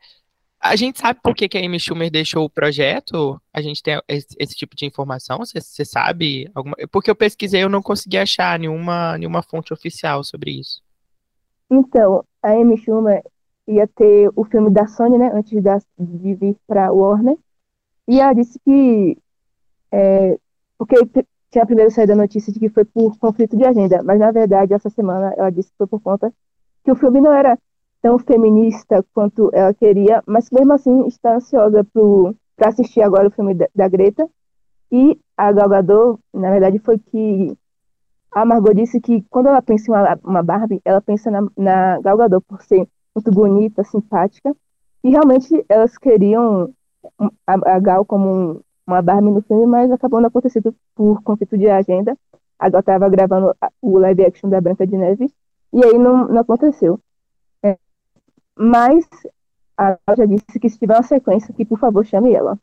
A 0.60 0.76
gente 0.78 1.00
sabe 1.00 1.20
por 1.22 1.36
que, 1.36 1.50
que 1.50 1.58
a 1.58 1.62
Amy 1.66 1.80
Schumer 1.80 2.10
deixou 2.10 2.46
o 2.46 2.50
projeto? 2.50 3.42
A 3.54 3.62
gente 3.62 3.84
tem 3.84 4.00
esse, 4.08 4.28
esse 4.40 4.56
tipo 4.56 4.76
de 4.76 4.86
informação? 4.86 5.40
Você 5.40 5.84
sabe? 5.84 6.50
Alguma... 6.56 6.76
Porque 6.90 7.12
eu 7.12 7.16
pesquisei, 7.16 7.64
eu 7.64 7.70
não 7.70 7.82
consegui 7.82 8.18
achar 8.18 8.58
nenhuma, 8.58 9.18
nenhuma 9.18 9.44
fonte 9.44 9.74
oficial 9.74 10.24
sobre 10.24 10.52
isso. 10.52 10.82
Então, 11.74 12.24
a 12.42 12.52
Amy 12.52 12.78
Schumer 12.78 13.24
ia 13.68 13.88
ter 13.88 14.30
o 14.36 14.44
filme 14.44 14.70
da 14.70 14.88
Sony, 14.88 15.18
né, 15.18 15.32
antes 15.34 15.50
de 15.52 16.36
vir 16.36 16.56
para 16.68 16.92
Warner, 16.92 17.38
e 18.08 18.20
ela 18.20 18.34
disse 18.34 18.60
que, 18.60 19.18
é, 19.92 20.38
porque 20.78 20.96
tinha 21.50 21.66
primeiro 21.66 21.90
saído 21.90 22.14
a 22.14 22.16
notícia 22.16 22.54
de 22.54 22.60
que 22.60 22.70
foi 22.70 22.86
por 22.86 23.18
conflito 23.18 23.58
de 23.58 23.66
agenda, 23.66 24.04
mas 24.04 24.20
na 24.20 24.32
verdade 24.32 24.74
essa 24.74 24.90
semana 24.90 25.34
ela 25.38 25.50
disse 25.50 25.72
que 25.72 25.78
foi 25.78 25.88
por 25.88 26.02
conta 26.02 26.32
que 26.84 26.92
o 26.92 26.96
filme 26.96 27.22
não 27.22 27.32
era 27.32 27.58
tão 28.02 28.20
feminista 28.20 29.04
quanto 29.14 29.50
ela 29.54 29.74
queria, 29.74 30.22
mas 30.28 30.52
mesmo 30.52 30.74
assim 30.74 31.08
está 31.08 31.36
ansiosa 31.36 31.88
para 32.56 32.70
assistir 32.70 33.02
agora 33.02 33.30
o 33.30 33.32
filme 33.32 33.54
da, 33.56 33.68
da 33.74 33.88
Greta, 33.88 34.30
e 34.92 35.20
a 35.36 35.52
Gal 35.52 35.70
Gadot, 35.70 36.20
na 36.32 36.52
verdade, 36.52 36.78
foi 36.78 37.00
que 37.00 37.58
a 38.34 38.46
Margot 38.46 38.74
disse 38.74 39.00
que 39.00 39.22
quando 39.30 39.48
ela 39.48 39.62
pensa 39.62 39.92
em 39.92 39.94
uma, 39.94 40.20
uma 40.24 40.44
Barbie, 40.44 40.82
ela 40.84 41.02
pensa 41.02 41.30
na, 41.30 41.42
na 41.56 42.00
Gal 42.02 42.18
Gadot 42.18 42.46
por 42.48 42.62
ser 42.64 42.88
muito 43.16 43.32
bonita, 43.32 43.84
simpática. 43.84 44.56
E 45.04 45.10
realmente 45.10 45.64
elas 45.70 45.98
queriam 45.98 46.74
a, 47.46 47.76
a 47.76 47.80
Gal 47.80 48.06
como 48.06 48.30
um, 48.34 48.62
uma 48.88 49.02
Barbie 49.02 49.30
no 49.30 49.42
filme, 49.42 49.66
mas 49.66 49.92
acabou 49.92 50.20
não 50.20 50.28
acontecendo 50.28 50.76
por 50.96 51.22
conflito 51.22 51.58
de 51.58 51.70
agenda. 51.70 52.18
A 52.58 52.70
Gal 52.70 52.80
estava 52.80 53.10
gravando 53.10 53.56
o 53.82 53.98
live 54.00 54.26
action 54.26 54.50
da 54.50 54.62
Branca 54.62 54.88
de 54.88 54.98
Neve 54.98 55.32
e 55.72 55.84
aí 55.84 55.98
não, 55.98 56.28
não 56.28 56.40
aconteceu. 56.40 57.00
É, 57.62 57.78
mas 58.58 59.08
a 59.78 59.98
Gal 60.08 60.18
já 60.18 60.26
disse 60.26 60.60
que 60.60 60.70
se 60.70 60.80
tiver 60.80 60.96
uma 60.96 61.04
sequência, 61.04 61.54
que 61.54 61.66
por 61.66 61.78
favor 61.78 62.06
chame 62.06 62.34
ela. 62.34 62.58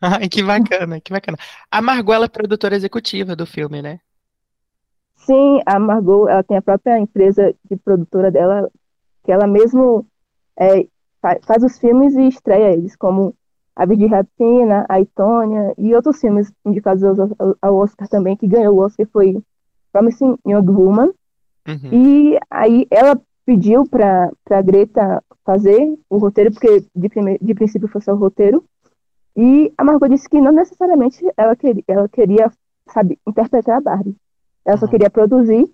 Ai, 0.00 0.28
que 0.28 0.42
bacana, 0.42 1.00
que 1.00 1.12
bacana. 1.12 1.38
A 1.70 1.82
Margot, 1.82 2.12
ela 2.12 2.24
é 2.26 2.28
produtora 2.28 2.74
executiva 2.74 3.36
do 3.36 3.46
filme, 3.46 3.82
né? 3.82 4.00
Sim, 5.16 5.60
a 5.66 5.78
Margot, 5.78 6.28
ela 6.28 6.42
tem 6.42 6.56
a 6.56 6.62
própria 6.62 6.98
empresa 6.98 7.54
de 7.70 7.76
produtora 7.76 8.30
dela, 8.30 8.68
que 9.24 9.30
ela 9.30 9.46
mesmo 9.46 10.06
é, 10.58 10.86
faz 11.20 11.62
os 11.62 11.78
filmes 11.78 12.14
e 12.14 12.26
estreia 12.26 12.72
eles, 12.72 12.96
como 12.96 13.34
A 13.76 13.86
Virgem 13.86 14.08
Rapina, 14.08 14.84
A 14.88 15.00
Itônia 15.00 15.74
e 15.78 15.94
outros 15.94 16.20
filmes 16.20 16.52
indicados 16.64 17.02
ao 17.60 17.76
Oscar 17.76 18.08
também, 18.08 18.36
que 18.36 18.48
ganhou 18.48 18.74
o 18.74 18.80
Oscar, 18.80 19.06
foi 19.12 19.40
Promising 19.92 20.36
Young 20.46 20.70
Woman. 20.70 21.12
Uhum. 21.68 21.92
E 21.92 22.38
aí 22.50 22.86
ela 22.90 23.20
pediu 23.46 23.86
para 23.86 24.30
a 24.50 24.62
Greta 24.62 25.22
fazer 25.44 25.96
o 26.08 26.18
roteiro, 26.18 26.50
porque 26.52 26.84
de, 26.94 27.08
de 27.40 27.54
princípio 27.54 27.88
foi 27.88 28.00
só 28.00 28.12
o 28.12 28.16
roteiro, 28.16 28.64
e 29.36 29.72
a 29.76 29.84
Margot 29.84 30.08
disse 30.08 30.28
que 30.28 30.40
não 30.40 30.52
necessariamente 30.52 31.24
ela 31.36 31.56
queria, 31.56 31.84
ela 31.88 32.08
queria 32.08 32.50
sabe, 32.88 33.18
interpretar 33.26 33.78
a 33.78 33.80
Barbie. 33.80 34.16
Ela 34.64 34.76
só 34.76 34.86
uhum. 34.86 34.90
queria 34.90 35.10
produzir, 35.10 35.68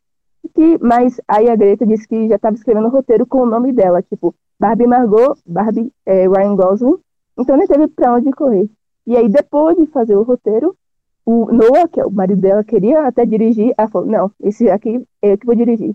que, 0.54 0.78
mas 0.78 1.20
aí 1.26 1.48
a 1.48 1.56
Greta 1.56 1.86
disse 1.86 2.06
que 2.06 2.28
já 2.28 2.36
estava 2.36 2.56
escrevendo 2.56 2.86
o 2.86 2.90
roteiro 2.90 3.26
com 3.26 3.42
o 3.42 3.46
nome 3.46 3.72
dela, 3.72 4.02
tipo, 4.02 4.34
Barbie 4.58 4.86
Margot, 4.86 5.36
Barbie 5.46 5.92
é, 6.06 6.26
Ryan 6.28 6.56
Gosling. 6.56 6.98
Então 7.38 7.56
nem 7.56 7.66
teve 7.66 7.88
para 7.88 8.14
onde 8.14 8.32
correr. 8.32 8.68
E 9.06 9.16
aí, 9.16 9.28
depois 9.28 9.76
de 9.76 9.86
fazer 9.86 10.16
o 10.16 10.22
roteiro, 10.22 10.76
o 11.24 11.52
Noah, 11.52 11.88
que 11.88 12.00
é 12.00 12.04
o 12.04 12.10
marido 12.10 12.40
dela, 12.40 12.64
queria 12.64 13.06
até 13.06 13.24
dirigir. 13.24 13.72
Ela 13.76 13.88
falou: 13.88 14.08
não, 14.08 14.30
esse 14.40 14.68
aqui 14.70 15.06
é 15.22 15.32
eu 15.32 15.38
que 15.38 15.46
vou 15.46 15.54
dirigir. 15.54 15.94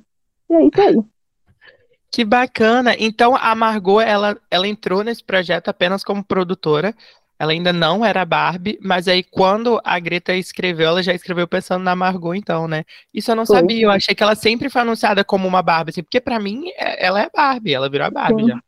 E 0.49 0.53
aí 0.53 0.71
tá 0.71 0.83
aí. 0.83 0.97
Que 2.11 2.23
bacana. 2.23 2.95
Então 2.99 3.35
a 3.35 3.55
Margot, 3.55 3.99
ela, 3.99 4.37
ela 4.51 4.67
entrou 4.67 5.03
nesse 5.03 5.23
projeto 5.23 5.69
apenas 5.69 6.03
como 6.03 6.23
produtora, 6.23 6.93
ela 7.43 7.51
ainda 7.51 7.71
não 7.71 8.03
era 8.03 8.25
Barbie, 8.25 8.79
mas 8.81 9.07
aí 9.07 9.23
quando 9.23 9.79
a 9.83 9.99
Greta 9.99 10.33
escreveu, 10.33 10.87
ela 10.87 11.03
já 11.03 11.13
escreveu 11.13 11.47
pensando 11.47 11.83
na 11.83 11.95
Margot, 11.95 12.33
então, 12.33 12.67
né? 12.67 12.85
Isso 13.13 13.31
eu 13.31 13.35
não 13.35 13.45
foi. 13.45 13.57
sabia, 13.57 13.85
eu 13.85 13.91
achei 13.91 14.15
que 14.15 14.23
ela 14.23 14.35
sempre 14.35 14.69
foi 14.69 14.81
anunciada 14.81 15.23
como 15.23 15.47
uma 15.47 15.61
Barbie, 15.61 15.91
assim, 15.91 16.03
porque 16.03 16.21
para 16.21 16.39
mim 16.39 16.69
é, 16.77 17.05
ela 17.05 17.21
é 17.21 17.29
Barbie, 17.29 17.73
ela 17.73 17.89
virou 17.89 18.07
a 18.07 18.11
Barbie 18.11 18.43
Sim. 18.43 18.49
já. 18.49 18.59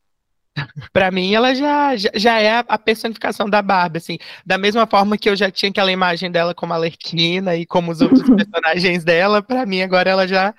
Pra 0.92 1.10
mim, 1.10 1.34
ela 1.34 1.54
já, 1.54 1.94
já, 1.96 2.40
é 2.40 2.64
a 2.66 2.78
personificação 2.78 3.48
da 3.48 3.60
Barbie, 3.60 3.98
assim. 3.98 4.18
Da 4.44 4.56
mesma 4.56 4.86
forma 4.86 5.18
que 5.18 5.28
eu 5.28 5.36
já 5.36 5.50
tinha 5.50 5.68
aquela 5.68 5.92
imagem 5.92 6.30
dela 6.30 6.54
como 6.54 6.72
a 6.72 6.78
Lerquina 6.78 7.54
e 7.54 7.66
como 7.66 7.92
os 7.92 8.00
outros 8.00 8.22
personagens 8.34 9.04
dela, 9.04 9.42
pra 9.42 9.66
mim, 9.66 9.82
agora 9.82 10.10
ela 10.10 10.26
já, 10.26 10.54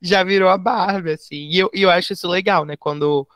já 0.00 0.22
virou 0.22 0.48
a 0.48 0.56
Barbie, 0.56 1.12
assim. 1.12 1.48
E 1.48 1.58
eu, 1.58 1.70
e 1.74 1.82
eu 1.82 1.90
acho 1.90 2.12
isso 2.12 2.28
legal, 2.28 2.64
né? 2.64 2.76
Quando 2.76 3.26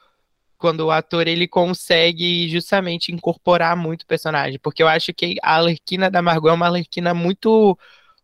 quando 0.64 0.80
o 0.80 0.90
ator 0.90 1.28
ele 1.28 1.46
consegue 1.46 2.48
justamente 2.48 3.12
incorporar 3.12 3.76
muito 3.76 4.04
o 4.04 4.06
personagem, 4.06 4.58
porque 4.58 4.82
eu 4.82 4.88
acho 4.88 5.12
que 5.12 5.36
a 5.42 5.56
Alerquina 5.56 6.10
da 6.10 6.22
Margot 6.22 6.48
é 6.48 6.52
uma 6.54 6.64
Alerquina 6.66 7.12
muito 7.12 7.78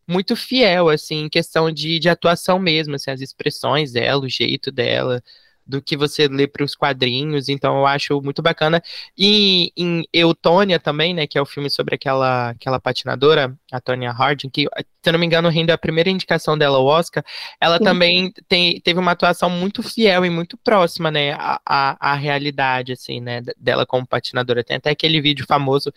muito 0.09 0.35
fiel, 0.35 0.89
assim, 0.89 1.25
em 1.25 1.29
questão 1.29 1.71
de, 1.71 1.99
de 1.99 2.09
atuação 2.09 2.59
mesmo, 2.59 2.95
assim, 2.95 3.11
as 3.11 3.21
expressões 3.21 3.93
dela, 3.93 4.25
o 4.25 4.29
jeito 4.29 4.73
dela, 4.73 5.23
do 5.71 5.81
que 5.81 5.97
você 5.97 6.27
lê 6.27 6.47
para 6.49 6.65
os 6.65 6.75
quadrinhos, 6.75 7.49
então 7.49 7.79
eu 7.79 7.87
acho 7.87 8.21
muito 8.21 8.43
bacana. 8.43 8.83
E 9.17 9.73
em 9.77 10.05
Eutônia 10.13 10.81
também, 10.81 11.15
né, 11.15 11.27
que 11.27 11.39
é 11.39 11.41
o 11.43 11.47
filme 11.47 11.71
sobre 11.71 11.95
aquela, 11.95 12.51
aquela 12.51 12.81
patinadora, 12.81 13.57
a 13.71 13.81
Tonya 13.81 14.11
Harding, 14.11 14.51
que, 14.51 14.63
se 14.65 15.09
eu 15.09 15.13
não 15.13 15.21
me 15.21 15.27
engano, 15.27 15.49
rende 15.49 15.71
a 15.71 15.79
primeira 15.79 16.11
indicação 16.11 16.59
dela 16.59 16.79
ao 16.79 16.85
Oscar, 16.85 17.25
ela 17.61 17.79
Sim. 17.79 17.85
também 17.85 18.33
tem, 18.49 18.81
teve 18.81 18.99
uma 18.99 19.13
atuação 19.13 19.49
muito 19.49 19.83
fiel 19.83 20.25
e 20.25 20.31
muito 20.31 20.59
próxima, 20.59 21.11
né, 21.11 21.33
à, 21.35 21.61
à, 21.65 22.13
à 22.13 22.15
realidade, 22.15 22.93
assim, 22.93 23.21
né, 23.21 23.41
dela 23.57 23.87
como 23.87 24.07
patinadora. 24.07 24.65
Tem 24.65 24.77
até 24.77 24.91
aquele 24.91 25.21
vídeo 25.21 25.47
famoso 25.47 25.93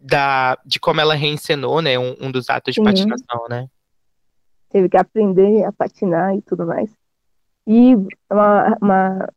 da, 0.00 0.58
de 0.66 0.80
como 0.80 1.00
ela 1.00 1.14
reencenou, 1.14 1.80
né, 1.80 1.96
um, 1.98 2.16
um 2.20 2.32
dos 2.32 2.50
atos 2.50 2.74
de 2.74 2.80
Sim. 2.80 2.84
patinação, 2.84 3.46
né. 3.48 3.68
teve 4.70 4.88
que 4.88 4.96
aprender 4.96 5.64
a 5.64 5.72
patinar 5.72 6.34
e 6.34 6.42
tudo 6.42 6.66
mais. 6.66 6.97
E 7.68 7.94
uma, 8.30 8.76
uma, 8.80 9.28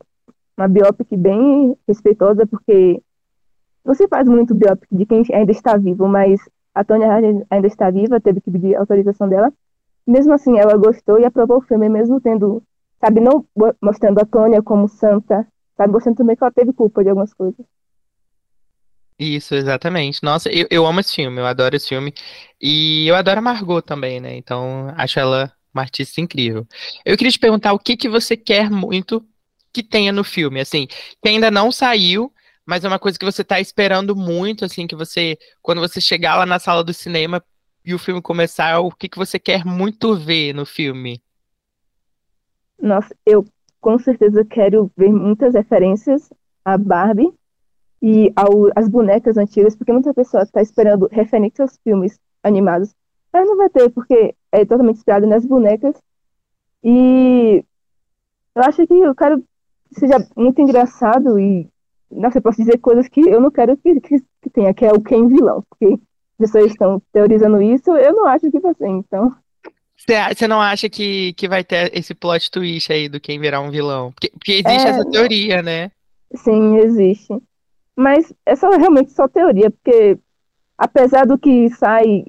uma 0.57 0.67
biopic 0.69 1.17
bem 1.17 1.75
respeitosa, 1.85 2.47
porque 2.47 3.03
não 3.83 3.93
se 3.93 4.07
faz 4.07 4.25
muito 4.25 4.55
biopic 4.55 4.87
de 4.89 5.05
quem 5.05 5.21
ainda 5.33 5.51
está 5.51 5.75
vivo, 5.75 6.07
mas 6.07 6.39
a 6.73 6.81
Harding 6.81 7.43
ainda 7.49 7.67
está 7.67 7.91
viva, 7.91 8.21
teve 8.21 8.39
que 8.39 8.49
pedir 8.49 8.75
autorização 8.75 9.27
dela. 9.27 9.51
Mesmo 10.07 10.33
assim, 10.33 10.57
ela 10.57 10.77
gostou 10.77 11.19
e 11.19 11.25
aprovou 11.25 11.57
o 11.57 11.61
filme, 11.61 11.89
mesmo 11.89 12.21
tendo, 12.21 12.63
sabe, 13.01 13.19
não 13.19 13.45
mostrando 13.81 14.19
a 14.19 14.25
Tônia 14.25 14.61
como 14.61 14.87
santa, 14.87 15.45
sabe, 15.75 15.91
mostrando 15.91 16.15
também 16.15 16.37
que 16.37 16.43
ela 16.43 16.53
teve 16.53 16.71
culpa 16.71 17.03
de 17.03 17.09
algumas 17.09 17.33
coisas. 17.33 17.65
Isso, 19.19 19.53
exatamente. 19.53 20.23
Nossa, 20.23 20.49
eu, 20.49 20.67
eu 20.71 20.85
amo 20.87 21.01
esse 21.01 21.13
filme, 21.13 21.39
eu 21.39 21.45
adoro 21.45 21.75
esse 21.75 21.89
filme. 21.89 22.13
E 22.59 23.07
eu 23.07 23.15
adoro 23.15 23.39
a 23.39 23.41
Margot 23.41 23.81
também, 23.81 24.19
né? 24.19 24.35
Então, 24.35 24.91
acho 24.95 25.19
ela 25.19 25.51
uma 25.73 25.83
artista 25.83 26.21
incrível. 26.21 26.67
Eu 27.05 27.17
queria 27.17 27.31
te 27.31 27.39
perguntar 27.39 27.73
o 27.73 27.79
que 27.79 27.97
que 27.97 28.09
você 28.09 28.35
quer 28.35 28.69
muito 28.69 29.25
que 29.73 29.81
tenha 29.81 30.11
no 30.11 30.23
filme, 30.23 30.59
assim, 30.59 30.87
que 30.87 31.29
ainda 31.29 31.49
não 31.49 31.71
saiu, 31.71 32.31
mas 32.65 32.83
é 32.83 32.87
uma 32.87 32.99
coisa 32.99 33.17
que 33.17 33.25
você 33.25 33.41
está 33.41 33.59
esperando 33.59 34.15
muito, 34.15 34.65
assim, 34.65 34.85
que 34.85 34.95
você, 34.95 35.37
quando 35.61 35.79
você 35.79 36.01
chegar 36.01 36.35
lá 36.35 36.45
na 36.45 36.59
sala 36.59 36.83
do 36.83 36.93
cinema 36.93 37.43
e 37.83 37.93
o 37.93 37.99
filme 37.99 38.21
começar, 38.21 38.79
o 38.79 38.91
que 38.91 39.09
que 39.09 39.17
você 39.17 39.39
quer 39.39 39.65
muito 39.65 40.15
ver 40.15 40.53
no 40.53 40.65
filme? 40.65 41.21
Nossa, 42.79 43.15
eu 43.25 43.45
com 43.79 43.97
certeza 43.97 44.45
quero 44.45 44.91
ver 44.95 45.11
muitas 45.11 45.53
referências 45.53 46.29
a 46.63 46.77
Barbie 46.77 47.33
e 48.01 48.31
ao, 48.35 48.67
as 48.75 48.87
bonecas 48.87 49.37
antigas, 49.37 49.75
porque 49.75 49.91
muita 49.91 50.13
pessoa 50.13 50.43
está 50.43 50.61
esperando 50.61 51.07
referências 51.11 51.71
aos 51.71 51.79
filmes 51.83 52.19
animados. 52.43 52.93
Mas 53.31 53.47
não 53.47 53.57
vai 53.57 53.69
ter, 53.69 53.89
porque 53.89 54.35
é 54.51 54.65
totalmente 54.65 54.97
inspirado 54.97 55.27
nas 55.27 55.45
bonecas. 55.45 55.95
E 56.83 57.63
eu 58.55 58.63
acho 58.63 58.85
que 58.85 58.93
eu 58.93 59.15
quero 59.15 59.39
que 59.39 59.99
seja 59.99 60.17
muito 60.35 60.61
engraçado 60.61 61.39
e, 61.39 61.67
nossa, 62.09 62.37
eu 62.37 62.41
posso 62.41 62.57
dizer 62.57 62.77
coisas 62.79 63.07
que 63.07 63.21
eu 63.21 63.39
não 63.39 63.51
quero 63.51 63.77
que, 63.77 63.99
que, 64.01 64.19
que 64.41 64.49
tenha, 64.49 64.73
que 64.73 64.85
é 64.85 64.91
o 64.91 65.01
Ken 65.01 65.27
vilão, 65.27 65.63
porque 65.69 65.93
as 65.93 66.51
pessoas 66.51 66.71
estão 66.71 67.01
teorizando 67.13 67.61
isso, 67.61 67.91
eu 67.91 68.13
não 68.13 68.25
acho 68.25 68.49
que 68.49 68.59
vai 68.59 68.73
ser, 68.73 68.87
então... 68.87 69.33
Você 70.33 70.47
não 70.47 70.59
acha 70.59 70.89
que, 70.89 71.31
que 71.33 71.47
vai 71.47 71.63
ter 71.63 71.95
esse 71.95 72.15
plot 72.15 72.49
twist 72.49 72.91
aí 72.91 73.07
do 73.07 73.19
quem 73.19 73.39
virar 73.39 73.61
um 73.61 73.69
vilão? 73.69 74.11
Porque, 74.11 74.31
porque 74.31 74.53
existe 74.53 74.87
é, 74.87 74.89
essa 74.89 75.05
teoria, 75.07 75.61
né? 75.61 75.91
Sim, 76.33 76.77
existe. 76.77 77.39
Mas 77.95 78.33
é 78.43 78.55
só 78.55 78.71
realmente 78.71 79.11
só 79.11 79.27
teoria, 79.27 79.69
porque 79.69 80.17
apesar 80.75 81.27
do 81.27 81.37
que 81.37 81.69
sai, 81.69 82.25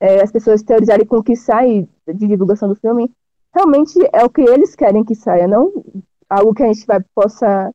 é, 0.00 0.22
as 0.22 0.30
pessoas 0.30 0.62
teorizarem 0.62 1.06
com 1.06 1.18
o 1.18 1.22
que 1.22 1.36
sai 1.36 1.88
de 2.06 2.26
divulgação 2.26 2.68
do 2.68 2.74
filme, 2.74 3.10
realmente 3.54 3.98
é 4.12 4.24
o 4.24 4.30
que 4.30 4.42
eles 4.42 4.74
querem 4.74 5.04
que 5.04 5.14
saia, 5.14 5.46
não 5.46 5.72
algo 6.28 6.54
que 6.54 6.62
a 6.62 6.66
gente 6.66 6.86
vai, 6.86 7.00
possa 7.14 7.72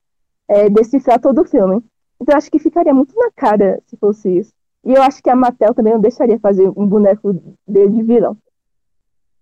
é, 0.48 0.70
decifrar 0.70 1.20
todo 1.20 1.42
o 1.42 1.46
filme. 1.46 1.84
Então 2.22 2.36
acho 2.36 2.52
que 2.52 2.60
ficaria 2.60 2.94
muito 2.94 3.16
na 3.16 3.32
cara 3.32 3.82
se 3.88 3.96
fosse 3.98 4.40
isso. 4.40 4.52
E 4.86 4.94
eu 4.94 5.02
acho 5.02 5.22
que 5.22 5.30
a 5.30 5.36
Mattel 5.36 5.74
também 5.74 5.94
não 5.94 6.02
deixaria 6.02 6.40
fazer 6.40 6.70
um 6.76 6.86
boneco 6.86 7.34
dele 7.68 7.92
de 7.92 8.04
vilão. 8.04 8.38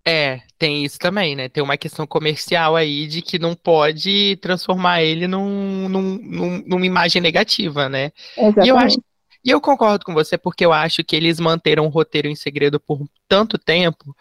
É, 0.06 0.40
tem 0.58 0.86
isso 0.86 0.98
também, 0.98 1.36
né? 1.36 1.50
Tem 1.50 1.62
uma 1.62 1.76
questão 1.76 2.08
comercial 2.08 2.78
aí 2.78 3.08
de 3.08 3.22
que 3.22 3.38
não 3.38 3.54
pode 3.54 4.38
transformar 4.38 5.04
ele 5.04 5.28
num, 5.28 5.90
num, 5.90 6.18
num, 6.18 6.64
numa 6.66 6.86
imagem 6.86 7.22
negativa, 7.22 7.90
né? 7.90 8.12
Exatamente. 8.38 8.66
E 8.66 8.70
eu 8.70 8.78
acho, 8.78 8.98
e 9.44 9.50
eu 9.50 9.62
concordo 9.62 10.06
com 10.06 10.14
você 10.14 10.38
porque 10.38 10.66
eu 10.66 10.74
acho 10.74 11.04
que 11.04 11.16
eles 11.16 11.40
manteram 11.40 11.86
o 11.86 11.90
roteiro 11.90 12.28
em 12.28 12.36
segredo 12.36 12.80
por 12.80 13.08
tanto 13.28 13.58
tempo 13.58 14.16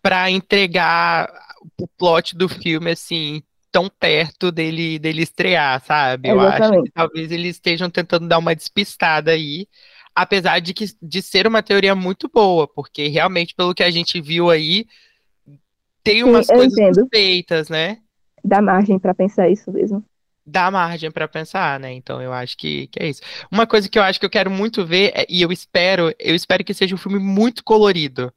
para 0.00 0.30
entregar 0.30 1.32
o 1.80 1.86
plot 1.86 2.36
do 2.36 2.48
filme 2.48 2.90
assim 2.90 3.42
tão 3.70 3.88
perto 3.88 4.52
dele 4.52 4.98
dele 4.98 5.22
estrear, 5.22 5.82
sabe? 5.84 6.28
Eu 6.28 6.40
acho 6.40 6.82
que 6.82 6.90
talvez 6.90 7.32
eles 7.32 7.56
estejam 7.56 7.88
tentando 7.88 8.28
dar 8.28 8.38
uma 8.38 8.54
despistada 8.54 9.30
aí, 9.30 9.66
apesar 10.14 10.60
de 10.60 10.74
que 10.74 10.86
de 11.00 11.22
ser 11.22 11.46
uma 11.46 11.62
teoria 11.62 11.94
muito 11.94 12.28
boa, 12.28 12.68
porque 12.68 13.08
realmente 13.08 13.54
pelo 13.54 13.74
que 13.74 13.82
a 13.82 13.90
gente 13.90 14.20
viu 14.20 14.50
aí 14.50 14.86
tem 16.04 16.24
umas 16.24 16.46
Sim, 16.46 16.54
coisas 16.54 16.72
entendo. 16.72 16.94
suspeitas, 16.94 17.68
né? 17.68 17.98
Dá 18.44 18.60
margem 18.60 18.98
para 18.98 19.14
pensar 19.14 19.48
isso 19.48 19.70
mesmo. 19.70 20.04
Dá 20.44 20.70
margem 20.70 21.10
para 21.10 21.28
pensar, 21.28 21.78
né? 21.78 21.92
Então 21.92 22.20
eu 22.20 22.32
acho 22.32 22.56
que, 22.56 22.88
que 22.88 23.00
é 23.00 23.08
isso. 23.08 23.20
Uma 23.50 23.66
coisa 23.66 23.88
que 23.88 23.98
eu 23.98 24.02
acho 24.02 24.18
que 24.18 24.26
eu 24.26 24.30
quero 24.30 24.50
muito 24.50 24.84
ver, 24.84 25.12
é, 25.14 25.26
e 25.28 25.40
eu 25.42 25.52
espero, 25.52 26.12
eu 26.18 26.34
espero 26.34 26.64
que 26.64 26.74
seja 26.74 26.94
um 26.94 26.98
filme 26.98 27.18
muito 27.18 27.62
colorido. 27.64 28.32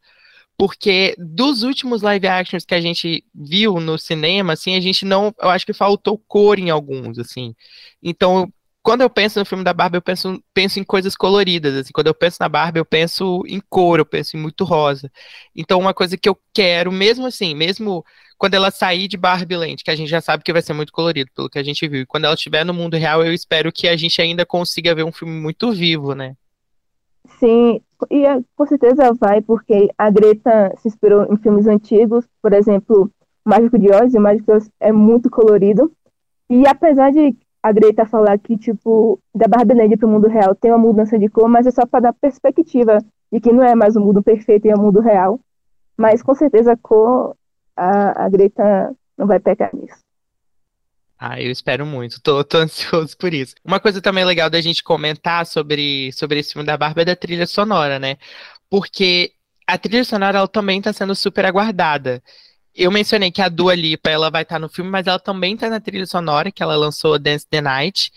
Porque 0.58 1.16
dos 1.18 1.64
últimos 1.64 2.02
live 2.02 2.28
actions 2.28 2.64
que 2.66 2.76
a 2.76 2.80
gente 2.80 3.26
viu 3.34 3.80
no 3.80 3.98
cinema, 3.98 4.54
assim, 4.54 4.76
a 4.76 4.80
gente 4.80 5.04
não. 5.06 5.34
Eu 5.42 5.50
acho 5.50 5.66
que 5.66 5.74
faltou 5.74 6.18
cor 6.28 6.58
em 6.60 6.70
alguns, 6.70 7.20
assim. 7.20 7.54
Então, 8.02 8.52
quando 8.86 9.02
eu 9.02 9.10
penso 9.10 9.40
no 9.40 9.46
filme 9.46 9.64
da 9.64 9.74
Barbie, 9.74 9.98
eu 9.98 10.02
penso, 10.02 10.40
penso 10.54 10.80
em 10.80 10.84
coisas 10.84 11.16
coloridas. 11.16 11.76
Assim. 11.76 11.90
Quando 11.92 12.06
eu 12.06 12.14
penso 12.14 12.38
na 12.40 12.48
Barbie, 12.48 12.80
eu 12.80 12.86
penso 12.86 13.42
em 13.48 13.60
cor, 13.68 13.98
eu 13.98 14.06
penso 14.06 14.38
em 14.38 14.40
muito 14.40 14.64
rosa. 14.64 15.12
Então, 15.56 15.80
uma 15.80 15.92
coisa 15.92 16.16
que 16.16 16.30
eu 16.30 16.38
quero, 16.54 16.92
mesmo 16.92 17.26
assim, 17.26 17.56
mesmo 17.56 18.06
quando 18.38 18.54
ela 18.54 18.70
sair 18.70 19.08
de 19.08 19.18
Barbie 19.18 19.58
Land, 19.58 19.84
que 19.84 19.90
a 19.90 19.96
gente 19.96 20.08
já 20.08 20.22
sabe 20.22 20.44
que 20.44 20.54
vai 20.54 20.62
ser 20.62 20.74
muito 20.74 20.94
colorido, 20.94 21.32
pelo 21.36 21.50
que 21.50 21.58
a 21.58 21.64
gente 21.64 21.88
viu, 21.88 22.02
e 22.02 22.06
quando 22.06 22.26
ela 22.26 22.36
estiver 22.36 22.64
no 22.64 22.76
mundo 22.76 22.96
real, 22.96 23.26
eu 23.26 23.34
espero 23.34 23.72
que 23.72 23.88
a 23.88 23.98
gente 23.98 24.22
ainda 24.22 24.46
consiga 24.46 24.94
ver 24.94 25.04
um 25.04 25.12
filme 25.12 25.34
muito 25.34 25.72
vivo, 25.72 26.14
né? 26.14 26.36
Sim, 27.40 27.82
e 28.12 28.24
é, 28.24 28.40
com 28.56 28.68
certeza 28.68 29.14
vai, 29.20 29.42
porque 29.42 29.90
a 29.98 30.12
Greta 30.12 30.72
se 30.78 30.90
inspirou 30.90 31.26
em 31.34 31.38
filmes 31.38 31.66
antigos, 31.66 32.24
por 32.40 32.54
exemplo, 32.54 33.10
Mágico 33.44 33.80
de 33.80 33.90
Oz, 33.92 34.14
e 34.14 34.18
o 34.20 34.22
Mágico 34.22 34.46
de 34.46 34.58
Oz 34.58 34.70
é 34.80 34.92
muito 34.92 35.28
colorido. 35.32 35.92
E 36.48 36.68
apesar 36.68 37.12
de 37.12 37.36
a 37.66 37.72
Greta 37.72 38.06
falar 38.06 38.38
que, 38.38 38.56
tipo, 38.56 39.20
da 39.34 39.48
Barbenede 39.48 39.98
para 39.98 40.08
o 40.08 40.12
mundo 40.12 40.28
real 40.28 40.54
tem 40.54 40.70
uma 40.70 40.78
mudança 40.78 41.18
de 41.18 41.28
cor, 41.28 41.50
mas 41.50 41.66
é 41.66 41.72
só 41.72 41.84
para 41.84 42.02
dar 42.02 42.14
perspectiva 42.14 43.00
de 43.32 43.40
que 43.40 43.52
não 43.52 43.64
é 43.64 43.74
mais 43.74 43.96
o 43.96 44.00
um 44.00 44.06
mundo 44.06 44.22
perfeito 44.22 44.68
e 44.68 44.70
é 44.70 44.76
o 44.76 44.78
um 44.78 44.84
mundo 44.84 45.00
real. 45.00 45.40
Mas 45.98 46.22
com 46.22 46.36
certeza 46.36 46.74
a 46.74 46.78
cor, 46.78 47.36
a, 47.76 48.26
a 48.26 48.30
Greta 48.30 48.96
não 49.18 49.26
vai 49.26 49.40
pecar 49.40 49.76
nisso. 49.76 49.98
Ah, 51.18 51.42
eu 51.42 51.50
espero 51.50 51.88
muito, 51.88 52.22
tô, 52.22 52.44
tô, 52.44 52.60
ansioso 52.62 53.18
por 53.18 53.34
isso. 53.34 53.56
Uma 53.66 53.80
coisa 53.80 54.00
também 54.00 54.24
legal 54.24 54.48
da 54.48 54.62
gente 54.62 54.84
comentar 54.84 55.44
sobre, 55.48 56.12
sobre 56.12 56.42
esse 56.42 56.54
filme 56.54 56.68
da 56.68 56.78
Barbie 56.78 57.02
é 57.02 57.06
da 57.06 57.16
trilha 57.16 57.48
sonora, 57.48 57.98
né? 57.98 58.18
Porque 58.70 59.32
a 59.66 59.76
trilha 59.76 60.04
sonora 60.04 60.38
ela 60.38 60.48
também 60.48 60.78
está 60.78 60.94
sendo 60.94 61.16
super 61.16 61.46
aguardada 61.46 62.22
eu 62.76 62.92
mencionei 62.92 63.32
que 63.32 63.42
a 63.42 63.48
Dua 63.48 63.74
Lipa 63.74 64.10
ela 64.10 64.30
vai 64.30 64.44
estar 64.44 64.56
tá 64.56 64.60
no 64.60 64.68
filme, 64.68 64.90
mas 64.92 65.08
ela 65.08 65.20
também 65.20 65.54
está 65.54 65.70
na 65.70 65.80
trilha 65.80 66.06
sonora, 66.06 66.52
que 66.52 66.62
ela 66.62 66.76
lançou 66.76 67.18
Dance 67.18 67.48
the 67.48 67.62
Night. 67.62 68.12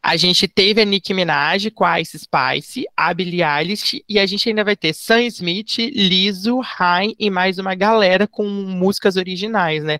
A 0.00 0.16
gente 0.16 0.46
teve 0.46 0.80
a 0.80 0.84
Nicki 0.84 1.12
Minaj 1.12 1.68
com 1.72 1.84
a 1.84 2.00
Ice 2.00 2.16
Spice, 2.16 2.86
a 2.96 3.12
Billie 3.12 3.42
Eilish, 3.42 4.04
e 4.08 4.20
a 4.20 4.26
gente 4.26 4.48
ainda 4.48 4.62
vai 4.62 4.76
ter 4.76 4.94
Sam 4.94 5.22
Smith, 5.22 5.78
Lizzo, 5.78 6.60
Rain 6.60 7.16
e 7.18 7.28
mais 7.28 7.58
uma 7.58 7.74
galera 7.74 8.28
com 8.28 8.44
músicas 8.44 9.16
originais, 9.16 9.82
né? 9.82 9.98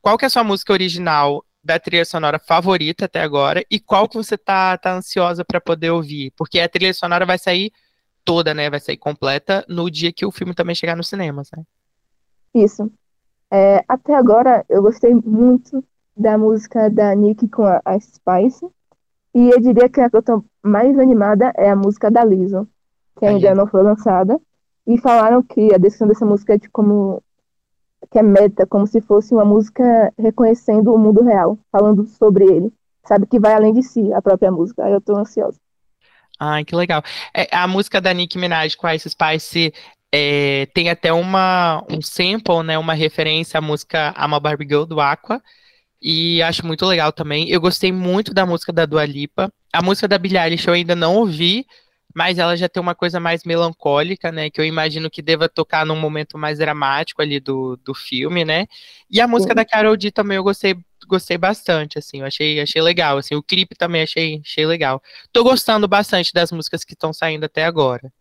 Qual 0.00 0.16
que 0.16 0.24
é 0.24 0.28
a 0.28 0.30
sua 0.30 0.44
música 0.44 0.72
original 0.72 1.44
da 1.64 1.80
trilha 1.80 2.04
sonora 2.04 2.38
favorita 2.38 3.06
até 3.06 3.20
agora 3.20 3.64
e 3.68 3.80
qual 3.80 4.08
que 4.08 4.16
você 4.16 4.38
tá, 4.38 4.78
tá 4.78 4.94
ansiosa 4.94 5.44
para 5.44 5.60
poder 5.60 5.90
ouvir? 5.90 6.32
Porque 6.36 6.60
a 6.60 6.68
trilha 6.68 6.94
sonora 6.94 7.26
vai 7.26 7.38
sair 7.38 7.72
toda, 8.24 8.54
né? 8.54 8.70
Vai 8.70 8.78
sair 8.78 8.96
completa 8.96 9.64
no 9.68 9.90
dia 9.90 10.12
que 10.12 10.24
o 10.24 10.30
filme 10.30 10.54
também 10.54 10.76
chegar 10.76 10.96
nos 10.96 11.08
cinemas, 11.08 11.50
né? 11.50 11.64
Isso. 12.54 12.88
É, 13.50 13.84
até 13.88 14.14
agora, 14.14 14.64
eu 14.68 14.82
gostei 14.82 15.14
muito 15.14 15.82
da 16.16 16.36
música 16.36 16.90
da 16.90 17.14
Nick 17.14 17.48
com 17.48 17.64
a, 17.64 17.80
a 17.84 17.98
Spice. 17.98 18.66
E 19.34 19.50
eu 19.50 19.60
diria 19.60 19.88
que 19.88 20.00
a 20.00 20.10
que 20.10 20.16
eu 20.16 20.22
tô 20.22 20.44
mais 20.62 20.98
animada 20.98 21.52
é 21.56 21.70
a 21.70 21.76
música 21.76 22.10
da 22.10 22.24
Lizzo, 22.24 22.68
que 23.18 23.24
ainda 23.24 23.54
não 23.54 23.66
foi 23.66 23.82
lançada. 23.82 24.38
E 24.86 24.98
falaram 24.98 25.42
que 25.42 25.72
a 25.72 25.78
descrição 25.78 26.08
dessa 26.08 26.26
música 26.26 26.54
é 26.54 26.58
de 26.58 26.68
como 26.68 27.22
que 28.10 28.18
é 28.18 28.22
meta, 28.22 28.66
como 28.66 28.86
se 28.86 29.00
fosse 29.00 29.34
uma 29.34 29.44
música 29.44 30.12
reconhecendo 30.18 30.92
o 30.92 30.98
mundo 30.98 31.22
real, 31.22 31.58
falando 31.70 32.06
sobre 32.06 32.44
ele. 32.44 32.72
Sabe 33.06 33.26
que 33.26 33.38
vai 33.38 33.54
além 33.54 33.72
de 33.72 33.82
si 33.82 34.12
a 34.12 34.22
própria 34.22 34.50
música. 34.50 34.84
Aí 34.84 34.92
eu 34.92 35.00
tô 35.00 35.16
ansiosa. 35.16 35.58
Ai, 36.38 36.64
que 36.64 36.74
legal. 36.76 37.02
É, 37.34 37.48
a 37.54 37.66
música 37.66 38.00
da 38.00 38.12
Nicki 38.12 38.38
Minaj 38.38 38.76
com 38.76 38.86
a 38.86 38.94
Ice 38.94 39.10
Spice 39.10 39.72
é, 40.12 40.66
tem 40.74 40.88
até 40.90 41.12
uma, 41.12 41.84
um 41.90 42.00
sample, 42.00 42.62
né, 42.64 42.78
uma 42.78 42.94
referência 42.94 43.58
à 43.58 43.60
música 43.60 44.14
I'm 44.18 44.34
a 44.34 44.40
Barbie 44.40 44.66
Girl, 44.68 44.84
do 44.84 45.00
Aqua, 45.00 45.42
e 46.00 46.42
acho 46.42 46.66
muito 46.66 46.86
legal 46.86 47.12
também. 47.12 47.48
Eu 47.50 47.60
gostei 47.60 47.92
muito 47.92 48.32
da 48.32 48.46
música 48.46 48.72
da 48.72 48.86
Dua 48.86 49.04
Lipa. 49.04 49.52
A 49.72 49.82
música 49.82 50.08
da 50.08 50.18
Billie 50.18 50.38
Eilish 50.38 50.66
eu 50.66 50.74
ainda 50.74 50.94
não 50.96 51.16
ouvi, 51.16 51.66
mas 52.14 52.38
ela 52.38 52.56
já 52.56 52.68
tem 52.68 52.80
uma 52.80 52.94
coisa 52.94 53.20
mais 53.20 53.44
melancólica, 53.44 54.32
né, 54.32 54.50
que 54.50 54.60
eu 54.60 54.64
imagino 54.64 55.10
que 55.10 55.22
deva 55.22 55.48
tocar 55.48 55.84
num 55.84 55.96
momento 55.96 56.38
mais 56.38 56.58
dramático 56.58 57.20
ali 57.22 57.40
do, 57.40 57.76
do 57.84 57.94
filme, 57.94 58.44
né. 58.44 58.66
E 59.10 59.20
a 59.20 59.28
música 59.28 59.52
Sim. 59.52 59.56
da 59.56 59.64
Carol 59.64 59.96
D 59.96 60.10
também 60.10 60.36
eu 60.36 60.42
gostei 60.42 60.76
gostei 61.06 61.38
bastante, 61.38 61.98
assim, 61.98 62.20
eu 62.20 62.26
achei, 62.26 62.60
achei 62.60 62.82
legal, 62.82 63.16
assim, 63.16 63.34
o 63.34 63.42
clipe 63.42 63.74
também 63.74 64.02
achei, 64.02 64.42
achei 64.44 64.66
legal. 64.66 65.02
Tô 65.32 65.42
gostando 65.42 65.88
bastante 65.88 66.32
das 66.34 66.52
músicas 66.52 66.84
que 66.84 66.92
estão 66.92 67.12
saindo 67.14 67.44
até 67.44 67.64
agora. 67.64 68.12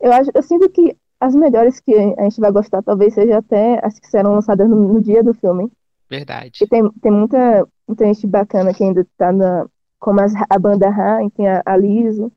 Eu, 0.00 0.12
acho, 0.12 0.30
eu 0.34 0.42
sinto 0.42 0.68
que 0.70 0.96
as 1.20 1.34
melhores 1.34 1.80
que 1.80 1.94
a 1.94 2.22
gente 2.24 2.40
vai 2.40 2.52
gostar, 2.52 2.82
talvez 2.82 3.14
seja 3.14 3.38
até 3.38 3.80
as 3.84 3.98
que 3.98 4.06
serão 4.06 4.34
lançadas 4.34 4.68
no, 4.68 4.76
no 4.76 5.00
dia 5.00 5.22
do 5.22 5.32
filme. 5.34 5.70
Verdade. 6.08 6.62
E 6.62 6.66
tem, 6.66 6.88
tem 7.02 7.12
muita, 7.12 7.66
muita 7.88 8.04
gente 8.04 8.26
bacana 8.26 8.74
que 8.74 8.84
ainda 8.84 9.06
tá 9.16 9.32
na. 9.32 9.66
Como 9.98 10.20
as, 10.20 10.32
a 10.50 10.58
banda 10.58 10.90
Rain, 10.90 11.30
tem 11.30 11.48
a, 11.48 11.62
a 11.64 11.76
Liso, 11.76 12.30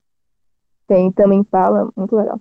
tem 0.88 1.12
também 1.12 1.43
Pala, 1.43 1.89
muito 1.96 2.15
legal. 2.15 2.39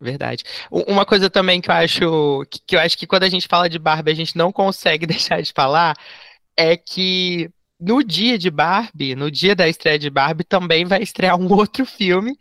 Verdade. 0.00 0.44
Uma 0.70 1.04
coisa 1.04 1.28
também 1.28 1.60
que 1.60 1.70
eu 1.70 1.74
acho 1.74 2.44
que, 2.50 2.60
que 2.66 2.76
eu 2.76 2.80
acho 2.80 2.96
que 2.96 3.06
quando 3.06 3.24
a 3.24 3.28
gente 3.28 3.48
fala 3.48 3.68
de 3.68 3.78
Barbie, 3.78 4.12
a 4.12 4.14
gente 4.14 4.36
não 4.36 4.52
consegue 4.52 5.06
deixar 5.06 5.40
de 5.40 5.52
falar 5.52 5.96
é 6.56 6.76
que 6.76 7.50
no 7.80 8.02
dia 8.02 8.36
de 8.36 8.50
Barbie, 8.50 9.14
no 9.14 9.30
dia 9.30 9.54
da 9.54 9.68
estreia 9.68 9.98
de 9.98 10.10
Barbie, 10.10 10.44
também 10.44 10.84
vai 10.84 11.02
estrear 11.02 11.38
um 11.38 11.46
outro 11.52 11.86
filme, 11.86 12.36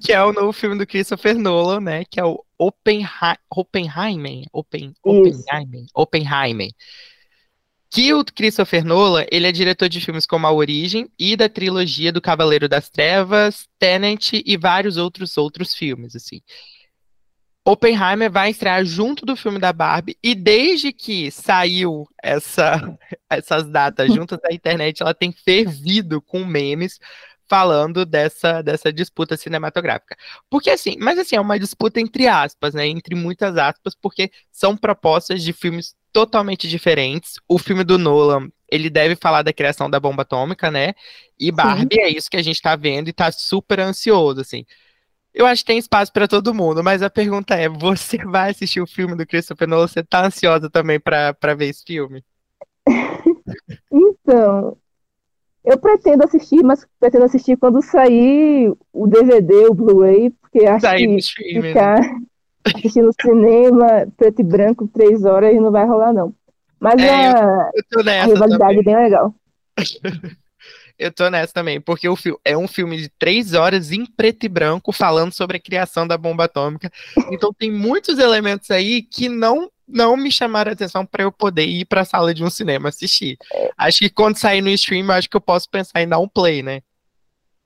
que 0.00 0.12
é 0.12 0.22
o 0.22 0.32
novo 0.32 0.52
filme 0.52 0.78
do 0.78 0.86
Christopher 0.86 1.38
Nolan, 1.38 1.80
né? 1.80 2.04
Que 2.04 2.18
é 2.18 2.24
o 2.24 2.42
Oppenheimer. 2.58 3.38
Oppenheimer? 3.50 4.44
Oppen, 4.52 4.94
Oppenheimer? 5.02 5.84
Oppenheimer. 5.94 6.70
Que 7.90 8.14
o 8.14 8.24
Christopher 8.24 8.84
Nolan, 8.84 9.26
ele 9.30 9.46
é 9.46 9.52
diretor 9.52 9.86
de 9.86 10.00
filmes 10.00 10.24
como 10.24 10.46
A 10.46 10.52
Origem 10.52 11.10
e 11.18 11.36
da 11.36 11.46
trilogia 11.46 12.10
do 12.10 12.22
Cavaleiro 12.22 12.66
das 12.66 12.88
Trevas, 12.88 13.68
Tenet 13.78 14.42
e 14.46 14.56
vários 14.56 14.96
outros 14.96 15.36
outros 15.36 15.74
filmes, 15.74 16.16
assim. 16.16 16.40
Oppenheimer 17.64 18.30
vai 18.30 18.50
estrear 18.50 18.84
junto 18.84 19.24
do 19.24 19.36
filme 19.36 19.58
da 19.58 19.72
Barbie, 19.72 20.16
e 20.22 20.34
desde 20.34 20.92
que 20.92 21.30
saiu 21.30 22.08
essa, 22.22 22.98
essas 23.30 23.68
datas 23.68 24.08
juntas, 24.12 24.40
a 24.44 24.52
internet 24.52 25.02
ela 25.02 25.14
tem 25.14 25.32
fervido 25.32 26.20
com 26.20 26.44
memes 26.44 26.98
falando 27.48 28.06
dessa, 28.06 28.62
dessa 28.62 28.92
disputa 28.92 29.36
cinematográfica. 29.36 30.16
Porque 30.48 30.70
assim, 30.70 30.96
mas 30.98 31.18
assim, 31.18 31.36
é 31.36 31.40
uma 31.40 31.58
disputa 31.58 32.00
entre 32.00 32.26
aspas, 32.26 32.72
né? 32.72 32.86
Entre 32.86 33.14
muitas 33.14 33.58
aspas, 33.58 33.94
porque 33.94 34.30
são 34.50 34.74
propostas 34.74 35.42
de 35.42 35.52
filmes 35.52 35.94
totalmente 36.12 36.66
diferentes. 36.66 37.34
O 37.46 37.58
filme 37.58 37.84
do 37.84 37.98
Nolan, 37.98 38.48
ele 38.70 38.88
deve 38.88 39.16
falar 39.16 39.42
da 39.42 39.52
criação 39.52 39.90
da 39.90 40.00
bomba 40.00 40.22
atômica, 40.22 40.70
né? 40.70 40.94
E 41.38 41.52
Barbie 41.52 41.96
Sim. 41.96 42.00
é 42.00 42.08
isso 42.08 42.30
que 42.30 42.38
a 42.38 42.42
gente 42.42 42.60
tá 42.60 42.74
vendo 42.74 43.08
e 43.08 43.12
tá 43.12 43.30
super 43.30 43.80
ansioso, 43.80 44.40
assim. 44.40 44.64
Eu 45.34 45.46
acho 45.46 45.62
que 45.62 45.66
tem 45.66 45.78
espaço 45.78 46.12
para 46.12 46.28
todo 46.28 46.54
mundo, 46.54 46.84
mas 46.84 47.02
a 47.02 47.08
pergunta 47.10 47.54
é: 47.54 47.68
você 47.68 48.18
vai 48.24 48.50
assistir 48.50 48.80
o 48.80 48.86
filme 48.86 49.14
do 49.14 49.26
Christopher 49.26 49.68
Nolan? 49.68 49.86
Você 49.86 50.02
tá 50.02 50.26
ansiosa 50.26 50.68
também 50.68 51.00
para 51.00 51.54
ver 51.56 51.68
esse 51.68 51.84
filme? 51.84 52.22
então, 53.90 54.76
eu 55.64 55.78
pretendo 55.78 56.24
assistir, 56.24 56.62
mas 56.62 56.86
pretendo 56.98 57.24
assistir 57.24 57.56
quando 57.56 57.80
sair 57.82 58.72
o 58.92 59.06
DVD, 59.06 59.66
o 59.66 59.74
Blu-ray, 59.74 60.30
porque 60.30 60.66
acho 60.66 60.90
que 60.96 61.16
stream, 61.16 61.62
ficar 61.62 62.00
né? 62.00 62.18
assistindo 62.64 63.10
cinema, 63.20 64.06
preto 64.16 64.40
e 64.40 64.44
branco, 64.44 64.88
três 64.88 65.24
horas, 65.24 65.54
não 65.56 65.70
vai 65.70 65.86
rolar, 65.86 66.12
não. 66.12 66.34
Mas 66.78 67.00
é, 67.00 67.28
a, 67.28 67.70
a 68.22 68.24
rivalidade 68.26 68.58
também. 68.58 68.78
é 68.78 68.82
bem 68.82 68.96
legal. 68.96 69.34
Eu 71.02 71.10
tô 71.10 71.28
nessa 71.28 71.52
também, 71.52 71.80
porque 71.80 72.08
o 72.08 72.14
é 72.44 72.56
um 72.56 72.68
filme 72.68 72.96
de 72.96 73.08
três 73.08 73.54
horas 73.54 73.90
em 73.90 74.06
preto 74.06 74.46
e 74.46 74.48
branco 74.48 74.92
falando 74.92 75.32
sobre 75.32 75.56
a 75.56 75.60
criação 75.60 76.06
da 76.06 76.16
bomba 76.16 76.44
atômica. 76.44 76.90
Então 77.32 77.52
tem 77.52 77.72
muitos 77.72 78.20
elementos 78.20 78.70
aí 78.70 79.02
que 79.02 79.28
não 79.28 79.68
não 79.88 80.16
me 80.16 80.30
chamaram 80.30 80.70
a 80.70 80.72
atenção 80.72 81.04
para 81.04 81.24
eu 81.24 81.32
poder 81.32 81.64
ir 81.64 81.84
para 81.86 82.02
a 82.02 82.04
sala 82.04 82.32
de 82.32 82.44
um 82.44 82.48
cinema 82.48 82.88
assistir. 82.88 83.36
Acho 83.76 83.98
que 83.98 84.08
quando 84.08 84.38
sair 84.38 84.62
no 84.62 84.70
stream, 84.70 85.10
acho 85.10 85.28
que 85.28 85.36
eu 85.36 85.40
posso 85.40 85.68
pensar 85.68 86.00
em 86.00 86.08
dar 86.08 86.20
um 86.20 86.28
play, 86.28 86.62
né? 86.62 86.80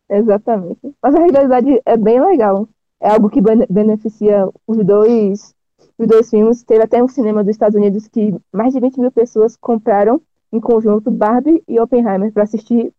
Exatamente. 0.08 0.80
Mas 1.02 1.14
a 1.14 1.18
realidade 1.18 1.80
é 1.84 1.96
bem 1.96 2.18
legal. 2.20 2.66
É 3.00 3.10
algo 3.10 3.28
que 3.28 3.40
beneficia 3.68 4.48
os 4.66 4.78
dois, 4.78 5.54
os 5.98 6.06
dois 6.06 6.30
filmes. 6.30 6.64
Teve 6.64 6.84
até 6.84 7.02
um 7.02 7.08
cinema 7.08 7.44
dos 7.44 7.50
Estados 7.50 7.76
Unidos 7.76 8.08
que 8.08 8.34
mais 8.50 8.72
de 8.72 8.80
20 8.80 8.98
mil 8.98 9.12
pessoas 9.12 9.56
compraram 9.56 10.20
em 10.52 10.60
conjunto 10.60 11.10
Barbie 11.10 11.62
e 11.68 11.78
Oppenheimer 11.78 12.32
para 12.32 12.44
assistir 12.44 12.92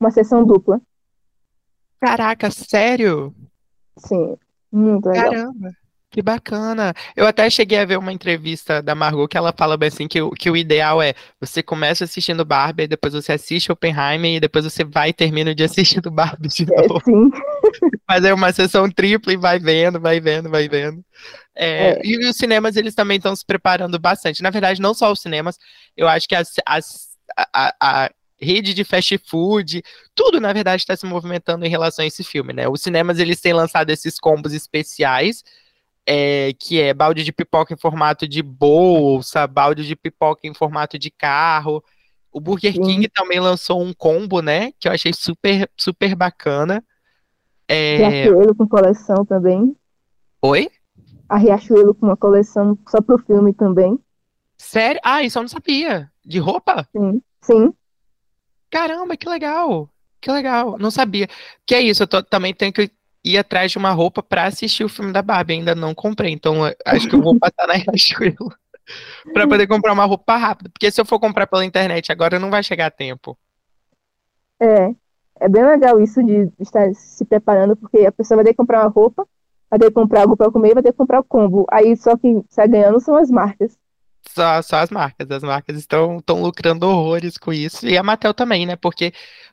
uma 0.00 0.10
sessão 0.10 0.44
dupla. 0.44 0.80
Caraca, 2.00 2.50
sério? 2.50 3.34
Sim, 3.98 4.36
muito 4.70 5.08
legal. 5.08 5.30
Caramba, 5.30 5.70
que 6.14 6.22
bacana. 6.22 6.94
Eu 7.16 7.26
até 7.26 7.50
cheguei 7.50 7.78
a 7.78 7.84
ver 7.84 7.98
uma 7.98 8.12
entrevista 8.12 8.80
da 8.80 8.94
Margot 8.94 9.26
que 9.26 9.36
ela 9.36 9.52
fala 9.56 9.76
bem 9.76 9.88
assim 9.88 10.06
que, 10.06 10.20
que 10.36 10.48
o 10.48 10.56
ideal 10.56 11.02
é 11.02 11.14
você 11.40 11.60
começa 11.60 12.04
assistindo 12.04 12.44
Barbie, 12.44 12.86
depois 12.86 13.14
você 13.14 13.32
assiste 13.32 13.72
Oppenheimer 13.72 14.36
e 14.36 14.40
depois 14.40 14.64
você 14.64 14.84
vai 14.84 15.08
e 15.08 15.12
termina 15.12 15.52
de 15.52 15.64
assistir 15.64 16.00
do 16.00 16.12
Barbie 16.12 16.48
de 16.48 16.72
é, 16.72 16.86
novo. 16.86 16.98
É, 16.98 17.04
sim. 17.04 17.30
É 18.24 18.34
uma 18.34 18.52
sessão 18.52 18.88
tripla 18.88 19.32
e 19.32 19.36
vai 19.36 19.58
vendo, 19.58 19.98
vai 19.98 20.20
vendo, 20.20 20.48
vai 20.48 20.68
vendo. 20.68 21.02
É, 21.56 21.88
é. 21.88 22.00
E 22.04 22.28
os 22.28 22.36
cinemas, 22.36 22.76
eles 22.76 22.94
também 22.94 23.16
estão 23.16 23.34
se 23.34 23.44
preparando 23.44 23.98
bastante. 23.98 24.42
Na 24.42 24.50
verdade, 24.50 24.80
não 24.80 24.94
só 24.94 25.10
os 25.10 25.20
cinemas, 25.20 25.58
eu 25.96 26.06
acho 26.06 26.28
que 26.28 26.34
as, 26.34 26.52
as 26.66 27.08
a, 27.36 27.74
a, 27.80 28.10
rede 28.44 28.74
de 28.74 28.84
fast 28.84 29.18
food, 29.26 29.82
tudo 30.14 30.40
na 30.40 30.52
verdade 30.52 30.82
está 30.82 30.94
se 30.96 31.06
movimentando 31.06 31.64
em 31.64 31.68
relação 31.68 32.04
a 32.04 32.06
esse 32.06 32.22
filme, 32.22 32.52
né? 32.52 32.68
Os 32.68 32.82
cinemas 32.82 33.18
eles 33.18 33.40
têm 33.40 33.52
lançado 33.52 33.90
esses 33.90 34.18
combos 34.18 34.52
especiais, 34.52 35.42
é, 36.06 36.52
que 36.58 36.80
é 36.80 36.92
balde 36.92 37.24
de 37.24 37.32
pipoca 37.32 37.72
em 37.74 37.76
formato 37.76 38.28
de 38.28 38.42
bolsa, 38.42 39.46
balde 39.46 39.86
de 39.86 39.96
pipoca 39.96 40.46
em 40.46 40.54
formato 40.54 40.98
de 40.98 41.10
carro. 41.10 41.82
O 42.30 42.40
Burger 42.40 42.74
King 42.74 43.08
também 43.08 43.38
lançou 43.38 43.80
um 43.80 43.92
combo, 43.92 44.42
né? 44.42 44.72
Que 44.78 44.88
eu 44.88 44.92
achei 44.92 45.12
super, 45.12 45.70
super 45.76 46.14
bacana. 46.16 46.84
É... 47.68 47.96
Riachuelo 47.96 48.54
com 48.54 48.68
coleção 48.68 49.24
também. 49.24 49.76
Oi? 50.42 50.68
A 51.28 51.38
Riachuelo 51.38 51.94
com 51.94 52.06
uma 52.06 52.16
coleção 52.16 52.76
só 52.88 53.00
pro 53.00 53.18
filme 53.18 53.54
também. 53.54 53.98
Sério? 54.58 55.00
Ah, 55.04 55.22
isso 55.22 55.38
eu 55.38 55.42
não 55.42 55.48
sabia. 55.48 56.10
De 56.24 56.38
roupa? 56.38 56.88
Sim, 56.90 57.22
sim. 57.40 57.72
Caramba, 58.74 59.16
que 59.16 59.28
legal! 59.28 59.88
Que 60.20 60.32
legal, 60.32 60.76
não 60.78 60.90
sabia. 60.90 61.28
Que 61.64 61.76
é 61.76 61.80
isso, 61.80 62.02
eu 62.02 62.08
tô, 62.08 62.20
também 62.24 62.52
tenho 62.52 62.72
que 62.72 62.90
ir 63.22 63.38
atrás 63.38 63.70
de 63.70 63.78
uma 63.78 63.92
roupa 63.92 64.20
para 64.20 64.46
assistir 64.46 64.82
o 64.82 64.88
filme 64.88 65.12
da 65.12 65.22
Barbie, 65.22 65.54
ainda 65.54 65.76
não 65.76 65.94
comprei, 65.94 66.32
então 66.32 66.56
acho 66.84 67.08
que 67.08 67.14
eu 67.14 67.22
vou 67.22 67.38
passar 67.38 67.68
na 67.68 67.74
Riachuelo 67.78 68.52
para 69.32 69.46
poder 69.46 69.68
comprar 69.68 69.92
uma 69.92 70.04
roupa 70.04 70.36
rápida, 70.36 70.70
porque 70.70 70.90
se 70.90 71.00
eu 71.00 71.04
for 71.04 71.20
comprar 71.20 71.46
pela 71.46 71.64
internet 71.64 72.10
agora 72.10 72.40
não 72.40 72.50
vai 72.50 72.64
chegar 72.64 72.86
a 72.86 72.90
tempo. 72.90 73.38
É, 74.60 74.92
é 75.40 75.48
bem 75.48 75.64
legal 75.64 76.00
isso 76.00 76.20
de 76.24 76.50
estar 76.58 76.92
se 76.94 77.24
preparando, 77.24 77.76
porque 77.76 78.04
a 78.04 78.10
pessoa 78.12 78.38
vai 78.38 78.44
ter 78.44 78.50
que 78.50 78.56
comprar 78.56 78.80
uma 78.80 78.90
roupa, 78.90 79.24
vai 79.70 79.78
ter 79.78 79.86
que 79.86 79.92
comprar 79.92 80.22
algo 80.22 80.36
para 80.36 80.50
comer, 80.50 80.74
vai 80.74 80.82
ter 80.82 80.90
que 80.90 80.98
comprar 80.98 81.20
o 81.20 81.24
combo. 81.24 81.64
Aí 81.70 81.96
só 81.96 82.16
que 82.16 82.42
sai 82.48 82.66
ganhando 82.66 82.98
são 82.98 83.14
as 83.14 83.30
marcas 83.30 83.78
só, 84.28 84.62
só 84.62 84.76
as 84.76 84.90
marcas. 84.90 85.30
As 85.30 85.42
marcas 85.42 85.76
estão, 85.76 86.18
estão 86.18 86.42
lucrando 86.42 86.86
horrores 86.86 87.36
com 87.36 87.52
isso. 87.52 87.86
E 87.86 87.96
a 87.96 88.02
Mattel 88.02 88.34
também, 88.34 88.66
né? 88.66 88.76
Porque 88.76 89.12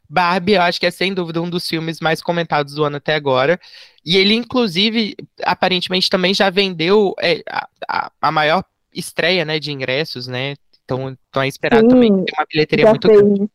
Barbie, 0.10 0.54
eu 0.54 0.62
acho 0.62 0.80
que 0.80 0.86
é 0.86 0.92
sem 0.92 1.14
dúvida 1.14 1.42
um 1.42 1.50
dos 1.50 1.68
filmes 1.68 2.00
mais 2.00 2.22
comentados 2.22 2.74
do 2.74 2.84
ano 2.84 2.98
até 2.98 3.16
agora. 3.16 3.60
E 4.06 4.18
ele, 4.18 4.34
inclusive, 4.34 5.16
aparentemente 5.44 6.10
também 6.10 6.34
já 6.34 6.50
vendeu 6.50 7.14
é, 7.20 7.42
a, 7.88 8.12
a, 8.22 8.32
maior 8.32 8.64
estreia 8.94 9.46
né, 9.46 9.60
de 9.60 9.72
ingressos, 9.72 10.28
né? 10.28 10.56
Então, 10.84 11.12
estão 11.12 11.42
a 11.42 11.48
esperar 11.48 11.82
Sim, 11.82 11.88
também 11.88 12.26
ter 12.26 12.34
uma 12.38 12.46
bilheteria 12.52 12.90
muito 12.90 13.08
fez, 13.08 13.22
grande. 13.22 13.50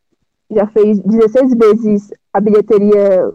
Já 0.50 0.66
fez 0.68 0.98
16 1.00 1.54
vezes 1.54 2.10
a 2.32 2.40
bilheteria, 2.40 3.34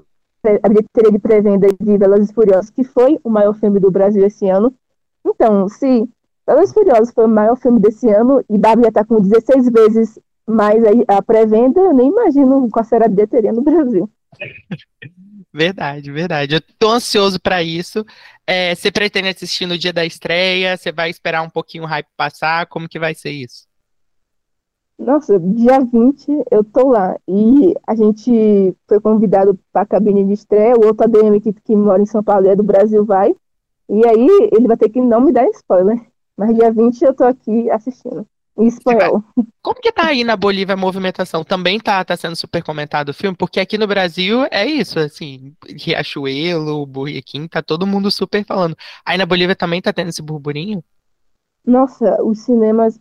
a 0.64 0.70
bilheteria 0.70 1.12
de 1.12 1.20
pré-venda 1.20 1.68
de 1.80 1.98
Velozes 1.98 2.30
e 2.30 2.34
Furiosos, 2.34 2.72
que 2.72 2.84
foi 2.84 3.20
o 3.24 3.30
maior 3.30 3.54
filme 3.54 3.80
do 3.80 3.92
Brasil 3.92 4.26
esse 4.26 4.50
ano. 4.50 4.74
Então, 5.24 5.68
se 5.70 6.10
Velozes 6.52 6.74
Furiosos 6.74 7.14
foi 7.14 7.26
o 7.26 7.30
maior 7.30 7.56
filme 7.56 7.80
desse 7.80 8.10
ano 8.10 8.44
e 8.50 8.58
Barbie 8.58 8.84
já 8.84 8.92
tá 8.92 9.06
com 9.06 9.22
16 9.22 9.70
vezes 9.70 10.20
mais 10.46 10.84
a 11.08 11.22
pré-venda. 11.22 11.80
Eu 11.80 11.94
nem 11.94 12.10
imagino 12.10 12.70
qual 12.70 12.84
será 12.84 13.06
a 13.06 13.10
bilheteria 13.10 13.54
no 13.54 13.62
Brasil. 13.62 14.10
Verdade, 15.54 16.10
verdade. 16.10 16.56
Eu 16.56 16.62
tô 16.80 16.92
ansioso 16.92 17.38
para 17.38 17.62
isso. 17.62 18.06
É, 18.48 18.74
você 18.74 18.90
pretende 18.90 19.28
assistir 19.28 19.66
no 19.66 19.78
dia 19.78 19.92
da 19.92 20.06
estreia? 20.06 20.78
Você 20.78 20.94
vai 20.94 21.10
esperar 21.10 21.42
um 21.42 21.50
pouquinho 21.50 21.84
o 21.84 21.88
hype 21.88 22.08
passar? 22.16 22.68
Como 22.68 22.88
que 22.88 22.98
vai 22.98 23.14
ser 23.14 23.32
isso? 23.32 23.68
Nossa, 24.98 25.38
dia 25.38 25.82
20 25.82 26.46
eu 26.50 26.64
tô 26.64 26.92
lá. 26.92 27.18
E 27.28 27.74
a 27.86 27.94
gente 27.94 28.74
foi 28.88 29.02
convidado 29.02 29.60
para 29.74 29.82
a 29.82 29.86
cabine 29.86 30.24
de 30.24 30.32
estreia. 30.32 30.78
O 30.78 30.86
outro 30.86 31.04
ADM 31.04 31.42
que, 31.42 31.52
que 31.52 31.76
mora 31.76 32.02
em 32.02 32.06
São 32.06 32.24
Paulo 32.24 32.48
é 32.48 32.56
do 32.56 32.64
Brasil 32.64 33.04
vai. 33.04 33.36
E 33.90 34.08
aí 34.08 34.50
ele 34.54 34.70
vai 34.70 34.78
ter 34.78 34.88
que 34.88 35.02
não 35.02 35.20
me 35.20 35.34
dar 35.34 35.46
spoiler. 35.50 36.11
Mas 36.38 36.56
dia 36.56 36.72
20 36.72 37.02
eu 37.02 37.14
tô 37.14 37.24
aqui 37.24 37.70
assistindo. 37.70 38.26
Em 38.58 38.68
espanhol. 38.68 39.24
Como 39.62 39.80
que 39.80 39.92
tá 39.94 40.08
aí 40.08 40.24
na 40.24 40.36
Bolívia 40.36 40.74
a 40.74 40.78
movimentação? 40.78 41.44
Também 41.44 41.80
tá, 41.80 42.04
tá 42.04 42.18
sendo 42.18 42.36
super 42.36 42.62
comentado 42.62 43.10
o 43.10 43.14
filme? 43.14 43.36
Porque 43.36 43.60
aqui 43.60 43.78
no 43.78 43.88
Brasil 43.88 44.46
é 44.52 44.66
isso, 44.66 45.00
assim, 45.00 45.54
Riachuelo, 45.66 46.86
Burriquim, 46.86 47.48
tá 47.48 47.62
todo 47.62 47.88
mundo 47.88 48.12
super 48.12 48.46
falando. 48.46 48.76
Aí 49.06 49.18
na 49.18 49.26
Bolívia 49.26 49.56
também 49.56 49.82
tá 49.82 49.94
tendo 49.94 50.10
esse 50.10 50.22
burburinho? 50.22 50.84
Nossa, 51.66 52.22
os 52.24 52.40
cinemas 52.40 53.00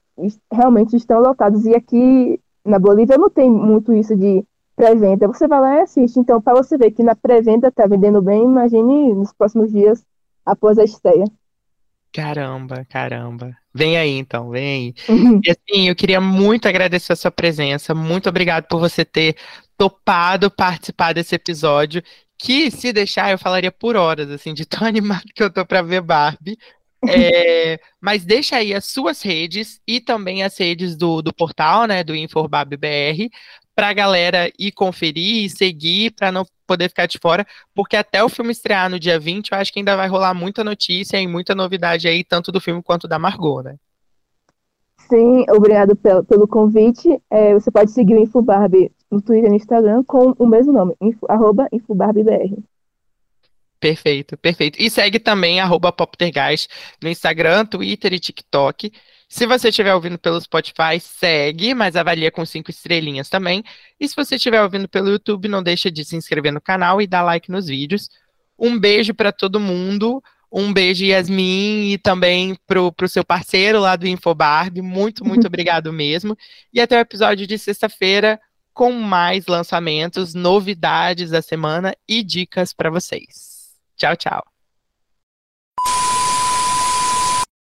realmente 0.52 0.94
estão 0.96 1.20
lotados. 1.20 1.64
E 1.66 1.74
aqui 1.74 2.40
na 2.64 2.78
Bolívia 2.78 3.18
não 3.18 3.28
tem 3.28 3.50
muito 3.50 3.92
isso 3.92 4.16
de 4.16 4.44
pré-venda. 4.76 5.26
Você 5.26 5.48
vai 5.48 5.60
lá 5.60 5.76
e 5.76 5.80
assiste. 5.80 6.18
Então, 6.18 6.40
para 6.40 6.54
você 6.54 6.78
ver 6.78 6.90
que 6.92 7.02
na 7.02 7.14
pré-venda 7.14 7.70
tá 7.70 7.86
vendendo 7.86 8.22
bem, 8.22 8.44
imagine 8.44 9.14
nos 9.14 9.32
próximos 9.32 9.70
dias 9.70 10.04
após 10.44 10.78
a 10.78 10.84
estreia. 10.84 11.24
Caramba, 12.12 12.84
caramba. 12.88 13.56
Vem 13.72 13.96
aí, 13.96 14.10
então, 14.18 14.50
vem 14.50 14.94
aí. 15.08 15.14
Uhum. 15.14 15.40
E 15.44 15.50
assim, 15.50 15.88
eu 15.88 15.94
queria 15.94 16.20
muito 16.20 16.66
agradecer 16.66 17.12
a 17.12 17.16
sua 17.16 17.30
presença. 17.30 17.94
Muito 17.94 18.28
obrigado 18.28 18.66
por 18.66 18.80
você 18.80 19.04
ter 19.04 19.36
topado 19.76 20.50
participar 20.50 21.12
desse 21.14 21.34
episódio. 21.34 22.02
Que, 22.36 22.70
se 22.70 22.92
deixar, 22.92 23.30
eu 23.30 23.38
falaria 23.38 23.70
por 23.70 23.96
horas, 23.96 24.30
assim, 24.30 24.52
de 24.54 24.64
tão 24.66 24.86
animado 24.86 25.24
que 25.34 25.42
eu 25.42 25.52
tô 25.52 25.64
para 25.64 25.82
ver 25.82 26.00
Barbie. 26.00 26.58
É, 27.08 27.80
mas 27.98 28.24
deixa 28.24 28.56
aí 28.56 28.74
as 28.74 28.84
suas 28.84 29.22
redes 29.22 29.80
e 29.86 30.00
também 30.00 30.42
as 30.42 30.58
redes 30.58 30.94
do, 30.96 31.22
do 31.22 31.32
portal, 31.32 31.86
né, 31.86 32.04
do 32.04 32.14
Inforbab 32.14 32.76
BR, 32.76 33.30
para 33.74 33.88
a 33.88 33.92
galera 33.92 34.50
ir 34.58 34.72
conferir 34.72 35.44
e 35.44 35.50
seguir, 35.50 36.12
para 36.12 36.30
não 36.30 36.44
poder 36.66 36.88
ficar 36.88 37.06
de 37.06 37.18
fora, 37.18 37.46
porque 37.74 37.96
até 37.96 38.22
o 38.22 38.28
filme 38.28 38.52
estrear 38.52 38.88
no 38.88 38.98
dia 38.98 39.18
20, 39.18 39.50
eu 39.50 39.58
acho 39.58 39.72
que 39.72 39.80
ainda 39.80 39.96
vai 39.96 40.08
rolar 40.08 40.34
muita 40.34 40.62
notícia 40.62 41.20
e 41.20 41.26
muita 41.26 41.54
novidade 41.54 42.06
aí, 42.06 42.22
tanto 42.22 42.52
do 42.52 42.60
filme 42.60 42.82
quanto 42.82 43.08
da 43.08 43.18
Margot, 43.18 43.62
né? 43.62 43.76
Sim, 45.08 45.44
obrigado 45.50 45.96
pelo, 45.96 46.22
pelo 46.22 46.46
convite. 46.46 47.20
É, 47.28 47.52
você 47.52 47.70
pode 47.70 47.90
seguir 47.90 48.14
o 48.14 48.20
Infobarb 48.20 48.92
no 49.10 49.20
Twitter 49.20 49.46
e 49.46 49.48
no 49.50 49.56
Instagram 49.56 50.04
com 50.04 50.34
o 50.38 50.46
mesmo 50.46 50.72
nome, 50.72 50.94
info, 51.00 51.26
arroba 51.28 51.66
InfoBarbBR. 51.72 52.62
Perfeito, 53.80 54.36
perfeito. 54.36 54.80
E 54.80 54.90
segue 54.90 55.18
também 55.18 55.58
arroba 55.58 55.90
Poptergeist 55.90 56.68
no 57.02 57.08
Instagram, 57.08 57.64
Twitter 57.64 58.12
e 58.12 58.20
TikTok. 58.20 58.92
Se 59.32 59.46
você 59.46 59.68
estiver 59.68 59.94
ouvindo 59.94 60.18
pelo 60.18 60.40
Spotify, 60.40 60.98
segue, 61.00 61.72
mas 61.72 61.94
avalia 61.94 62.32
com 62.32 62.44
cinco 62.44 62.68
estrelinhas 62.68 63.28
também. 63.28 63.62
E 63.98 64.08
se 64.08 64.16
você 64.16 64.34
estiver 64.34 64.60
ouvindo 64.60 64.88
pelo 64.88 65.08
YouTube, 65.08 65.46
não 65.46 65.62
deixa 65.62 65.88
de 65.88 66.04
se 66.04 66.16
inscrever 66.16 66.52
no 66.52 66.60
canal 66.60 67.00
e 67.00 67.06
dar 67.06 67.22
like 67.22 67.48
nos 67.48 67.68
vídeos. 67.68 68.10
Um 68.58 68.76
beijo 68.76 69.14
para 69.14 69.30
todo 69.30 69.60
mundo. 69.60 70.20
Um 70.52 70.72
beijo, 70.72 71.04
Yasmin, 71.04 71.92
e 71.92 71.98
também 71.98 72.56
pro, 72.66 72.90
pro 72.90 73.08
seu 73.08 73.24
parceiro 73.24 73.78
lá 73.78 73.94
do 73.94 74.08
Infobarb. 74.08 74.82
Muito, 74.82 75.24
muito 75.24 75.46
obrigado 75.48 75.92
mesmo. 75.92 76.36
E 76.72 76.80
até 76.80 76.98
o 76.98 77.00
episódio 77.00 77.46
de 77.46 77.56
sexta-feira 77.56 78.40
com 78.74 78.90
mais 78.90 79.46
lançamentos, 79.46 80.34
novidades 80.34 81.30
da 81.30 81.40
semana 81.40 81.94
e 82.08 82.24
dicas 82.24 82.72
para 82.72 82.90
vocês. 82.90 83.76
Tchau, 83.96 84.16
tchau. 84.16 84.59